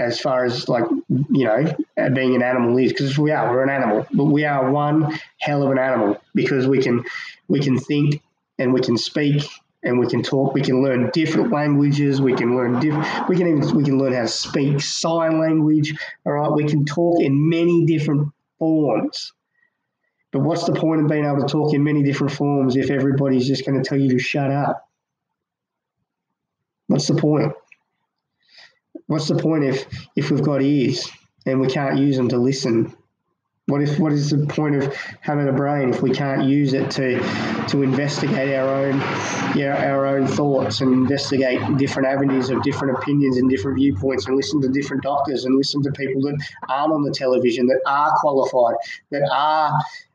as 0.00 0.20
far 0.20 0.44
as 0.44 0.68
like 0.68 0.84
you 1.08 1.44
know 1.44 1.64
uh, 1.98 2.08
being 2.10 2.34
an 2.34 2.42
animal 2.42 2.76
is 2.78 2.92
because 2.92 3.18
we 3.18 3.30
are 3.30 3.50
we're 3.50 3.62
an 3.62 3.70
animal 3.70 4.06
but 4.12 4.24
we 4.24 4.44
are 4.44 4.70
one 4.70 5.18
hell 5.38 5.62
of 5.62 5.70
an 5.70 5.78
animal 5.78 6.20
because 6.34 6.66
we 6.66 6.80
can 6.80 7.04
we 7.48 7.60
can 7.60 7.78
think 7.78 8.22
and 8.58 8.72
we 8.72 8.80
can 8.80 8.96
speak 8.96 9.42
and 9.82 9.98
we 9.98 10.06
can 10.06 10.22
talk 10.22 10.54
we 10.54 10.62
can 10.62 10.82
learn 10.82 11.10
different 11.12 11.52
languages 11.52 12.20
we 12.20 12.34
can 12.34 12.56
learn 12.56 12.80
different 12.80 13.28
we 13.28 13.36
can 13.36 13.46
even 13.46 13.76
we 13.76 13.84
can 13.84 13.98
learn 13.98 14.12
how 14.12 14.22
to 14.22 14.28
speak 14.28 14.80
sign 14.80 15.38
language 15.38 15.94
all 16.24 16.32
right? 16.32 16.52
We 16.52 16.64
can 16.64 16.84
talk 16.84 17.20
in 17.20 17.48
many 17.48 17.84
different 17.86 18.32
forms. 18.60 19.32
But 20.32 20.42
what's 20.42 20.64
the 20.64 20.74
point 20.74 21.00
of 21.00 21.08
being 21.08 21.24
able 21.24 21.40
to 21.40 21.46
talk 21.46 21.74
in 21.74 21.82
many 21.82 22.04
different 22.04 22.32
forms 22.32 22.76
if 22.76 22.88
everybody's 22.88 23.48
just 23.48 23.66
going 23.66 23.82
to 23.82 23.88
tell 23.88 23.98
you 23.98 24.10
to 24.10 24.18
shut 24.20 24.52
up? 24.52 24.88
What's 26.86 27.08
the 27.08 27.16
point 27.16 27.52
what's 29.10 29.26
the 29.26 29.34
point 29.34 29.64
if 29.64 29.86
if 30.14 30.30
we've 30.30 30.42
got 30.42 30.62
ears 30.62 31.10
and 31.44 31.60
we 31.60 31.66
can't 31.66 31.98
use 31.98 32.16
them 32.16 32.28
to 32.28 32.38
listen? 32.38 32.94
What 33.66 33.82
if 33.82 33.98
what 33.98 34.12
is 34.12 34.30
the 34.30 34.46
point 34.46 34.76
of 34.76 34.94
having 35.20 35.48
a 35.48 35.52
brain 35.52 35.90
if 35.90 36.00
we 36.00 36.12
can't 36.12 36.44
use 36.44 36.74
it 36.74 36.92
to 36.92 37.18
to 37.68 37.82
investigate 37.82 38.54
our 38.54 38.68
own 38.68 39.00
yeah 39.58 39.84
our 39.90 40.06
own 40.06 40.28
thoughts 40.28 40.80
and 40.80 40.92
investigate 40.92 41.60
different 41.76 42.08
avenues 42.08 42.50
of 42.50 42.62
different 42.62 42.98
opinions 42.98 43.36
and 43.36 43.50
different 43.50 43.78
viewpoints 43.78 44.26
and 44.26 44.36
listen 44.36 44.60
to 44.62 44.68
different 44.68 45.02
doctors 45.02 45.44
and 45.44 45.56
listen 45.56 45.82
to 45.82 45.90
people 45.92 46.22
that 46.22 46.38
aren't 46.68 46.92
on 46.92 47.02
the 47.02 47.12
television 47.12 47.66
that 47.66 47.80
are 47.86 48.12
qualified 48.20 48.76
that 49.10 49.28
are 49.32 49.72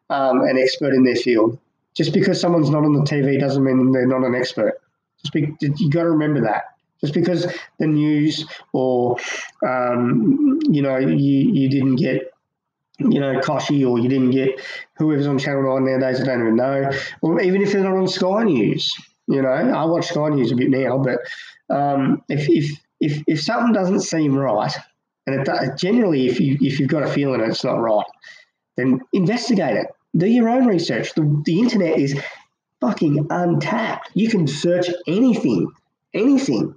um, 0.10 0.41
an 0.41 0.58
expert 0.58 0.93
in 0.93 1.03
their 1.03 1.15
field. 1.15 1.60
Just 1.95 2.13
because 2.13 2.39
someone's 2.39 2.69
not 2.69 2.84
on 2.84 2.93
the 2.93 3.01
TV 3.01 3.39
doesn't 3.39 3.63
mean 3.63 3.91
they're 3.91 4.08
not 4.08 4.23
an 4.23 4.36
expert. 4.36 4.81
Just 5.21 5.34
be, 5.34 5.53
you 5.60 5.89
got 5.89 6.03
to 6.03 6.12
remember 6.12 6.41
that. 6.41 6.74
Just 7.06 7.13
because 7.13 7.46
the 7.78 7.86
news 7.86 8.48
or 8.74 9.18
um, 9.63 10.60
you 10.63 10.82
know 10.82 10.98
you, 10.98 11.52
you 11.54 11.70
didn't 11.70 11.98
get 11.98 12.34
you 12.98 13.20
know 13.20 13.39
Kochie 13.41 13.88
or 13.88 14.00
you 14.00 14.10
didn't 14.10 14.32
get 14.32 14.60
whoever's 14.98 15.28
on 15.28 15.38
Channel 15.38 15.80
Nine 15.80 15.86
nowadays, 15.86 16.20
I 16.20 16.26
don't 16.26 16.41
even 16.41 16.56
know, 16.56 16.89
or 17.22 17.39
even 17.41 17.62
if 17.62 17.72
they're 17.72 17.84
not 17.84 17.96
on 17.96 18.08
Sky 18.08 18.44
News. 18.44 18.91
You 19.28 19.44
know, 19.44 19.50
I 19.50 19.86
watch 19.86 20.08
Sky 20.08 20.30
News 20.30 20.52
a 20.52 20.56
bit 20.56 20.72
now, 20.72 20.98
but 20.98 21.20
um, 21.70 22.24
if, 22.28 22.50
if 22.50 22.80
if 23.00 23.24
if 23.28 23.41
something 23.44 23.72
doesn't 23.72 24.02
seem 24.02 24.36
right, 24.36 24.76
and 25.28 25.48
it 25.48 25.78
generally 25.78 26.26
if 26.26 26.39
you 26.39 26.58
if 26.60 26.80
you've 26.80 26.89
got 26.89 27.04
a 27.04 27.08
feeling 27.08 27.41
it's 27.41 27.63
not 27.63 27.76
right, 27.76 28.06
then 28.78 29.02
investigate 29.13 29.78
it. 29.78 29.88
Do 30.18 30.26
your 30.26 30.50
own 30.50 30.65
research. 30.65 31.13
The, 31.13 31.44
the 31.46 31.60
internet 31.60 32.00
is 32.00 32.20
fucking 32.82 33.28
untapped. 33.30 34.10
You 34.15 34.30
can 34.30 34.48
search 34.48 34.88
anything, 35.08 35.72
anything. 36.13 36.76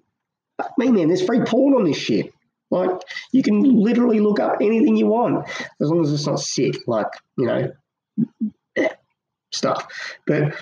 Me, 0.76 0.90
man, 0.90 1.08
there's 1.08 1.24
free 1.24 1.40
porn 1.40 1.74
on 1.74 1.84
this 1.84 1.96
shit. 1.96 2.32
Like, 2.70 2.90
you 3.32 3.42
can 3.42 3.80
literally 3.80 4.20
look 4.20 4.40
up 4.40 4.56
anything 4.60 4.96
you 4.96 5.06
want 5.06 5.48
as 5.80 5.88
long 5.90 6.04
as 6.04 6.12
it's 6.12 6.26
not 6.26 6.40
sick, 6.40 6.74
like, 6.86 7.06
you 7.36 7.46
know, 7.46 7.72
stuff. 9.52 9.86
But 10.26 10.54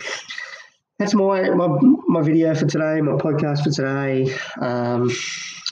that's 0.99 1.15
my, 1.15 1.51
my 1.51 1.69
my 2.07 2.23
video 2.23 2.55
for 2.55 2.67
today, 2.67 3.01
my 3.01 3.13
podcast 3.13 3.65
for 3.65 3.71
today. 3.71 4.33
Um, 4.61 5.11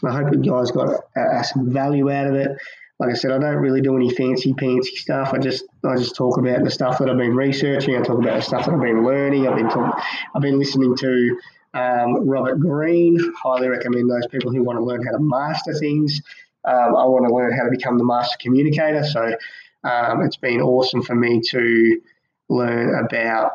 I 0.05 0.13
hope 0.13 0.35
you 0.35 0.43
guys 0.51 0.71
got 0.71 1.05
uh, 1.17 1.43
some 1.43 1.71
value 1.71 2.11
out 2.11 2.27
of 2.27 2.35
it. 2.35 2.51
Like 2.99 3.11
I 3.11 3.15
said, 3.15 3.33
I 3.33 3.39
don't 3.39 3.57
really 3.57 3.81
do 3.81 3.97
any 3.97 4.11
fancy 4.11 4.55
fancy 4.59 4.97
stuff. 4.97 5.33
I 5.33 5.39
just 5.39 5.65
I 5.85 5.97
just 5.97 6.15
talk 6.15 6.39
about 6.39 6.63
the 6.63 6.71
stuff 6.71 6.99
that 6.99 7.09
I've 7.09 7.17
been 7.17 7.35
researching. 7.35 7.97
I 7.97 8.03
talk 8.03 8.19
about 8.19 8.37
the 8.37 8.41
stuff 8.43 8.67
that 8.67 8.75
I've 8.75 8.81
been 8.81 9.05
learning. 9.05 9.49
I've 9.49 9.57
been 9.57 9.69
talk, 9.71 10.01
I've 10.35 10.43
been 10.43 10.59
listening 10.59 10.97
to 10.97 11.39
um, 11.75 12.27
Robert 12.29 12.61
Greene, 12.61 13.19
highly 13.37 13.69
recommend 13.69 14.09
those 14.09 14.27
people 14.29 14.53
who 14.53 14.63
want 14.63 14.79
to 14.79 14.85
learn 14.85 15.05
how 15.05 15.13
to 15.13 15.19
master 15.19 15.75
things. 15.75 16.23
Um, 16.65 16.97
I 16.97 17.05
want 17.05 17.27
to 17.29 17.35
learn 17.35 17.53
how 17.53 17.65
to 17.65 17.71
become 17.71 17.99
the 17.99 18.05
master 18.05 18.37
communicator. 18.41 19.05
So 19.05 19.37
um, 19.83 20.23
it's 20.23 20.37
been 20.37 20.61
awesome 20.61 21.03
for 21.03 21.15
me 21.15 21.41
to 21.51 22.01
learn 22.49 23.05
about 23.05 23.53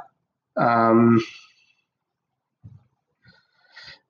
um, 0.58 1.19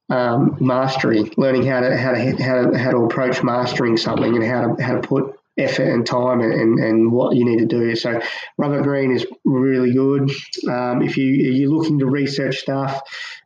um, 0.10 0.58
mastery, 0.60 1.32
learning 1.38 1.66
how 1.66 1.82
to 1.82 1.96
how 1.96 2.12
to 2.12 2.44
how 2.44 2.62
to 2.64 2.78
how 2.78 2.92
to 2.92 2.98
approach 2.98 3.44
mastering 3.44 3.96
something 3.96 4.36
and 4.36 4.44
how 4.44 4.76
to 4.76 4.84
how 4.84 5.00
to 5.00 5.08
put 5.08 5.39
effort 5.60 5.92
and 5.92 6.06
time 6.06 6.42
and, 6.42 6.54
and, 6.54 6.80
and 6.80 7.12
what 7.12 7.36
you 7.36 7.46
need 7.46 7.60
to 7.60 7.66
do. 7.66 7.96
So 7.96 8.20
Robert 8.58 8.84
Greene 8.84 9.12
is 9.12 9.26
really 9.46 9.94
good. 9.94 10.32
Um, 10.68 11.02
if 11.02 11.18
you 11.18 11.34
if 11.34 11.56
you're 11.56 11.72
looking 11.72 12.00
to 12.00 12.06
research 12.06 12.58
stuff, 12.58 13.02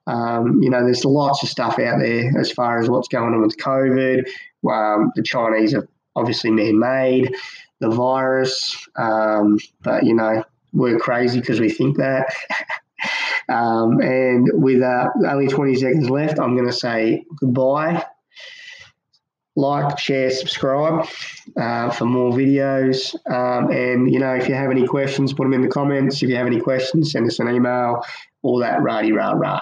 um, 0.08 0.62
you 0.62 0.69
know 0.69 0.84
there's 0.84 1.06
lots 1.06 1.43
of 1.43 1.49
stuff 1.49 1.80
out 1.80 1.99
there 1.99 2.32
as 2.39 2.52
far 2.52 2.80
as 2.80 2.89
what's 2.89 3.08
going 3.08 3.34
on 3.34 3.41
with 3.41 3.58
COVID. 3.58 4.28
Um, 4.69 5.12
the 5.15 5.23
Chinese 5.23 5.73
are 5.73 5.88
obviously 6.15 6.52
man-made, 6.52 7.36
the 7.80 7.89
virus, 7.89 8.88
um, 8.95 9.58
but 9.82 10.04
you 10.06 10.13
know 10.13 10.43
we're 10.71 10.99
crazy 10.99 11.39
because 11.39 11.60
we 11.60 11.69
think 11.69 11.97
that. 11.97 12.34
Um, 13.49 13.99
and 13.99 14.49
with 14.54 14.82
uh, 14.82 15.10
only 15.28 15.47
20 15.47 15.76
seconds 15.76 16.10
left, 16.10 16.39
I'm 16.39 16.56
going 16.56 16.69
to 16.69 16.73
say 16.73 17.26
goodbye 17.41 18.06
like, 19.55 19.99
share, 19.99 20.29
subscribe 20.29 21.07
uh, 21.59 21.89
for 21.91 22.05
more 22.05 22.31
videos. 22.31 23.15
Um, 23.31 23.71
and, 23.71 24.11
you 24.11 24.19
know, 24.19 24.33
if 24.33 24.47
you 24.47 24.55
have 24.55 24.71
any 24.71 24.87
questions, 24.87 25.33
put 25.33 25.43
them 25.43 25.53
in 25.53 25.61
the 25.61 25.67
comments. 25.67 26.23
If 26.23 26.29
you 26.29 26.35
have 26.35 26.47
any 26.47 26.59
questions, 26.59 27.11
send 27.11 27.27
us 27.27 27.39
an 27.39 27.49
email, 27.49 28.03
all 28.41 28.59
that 28.59 28.81
rah 28.81 28.99
rah 28.99 29.31
rah. 29.31 29.61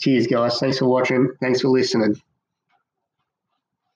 Cheers, 0.00 0.26
guys. 0.26 0.58
Thanks 0.58 0.78
for 0.78 0.86
watching. 0.86 1.28
Thanks 1.40 1.60
for 1.60 1.68
listening. 1.68 2.20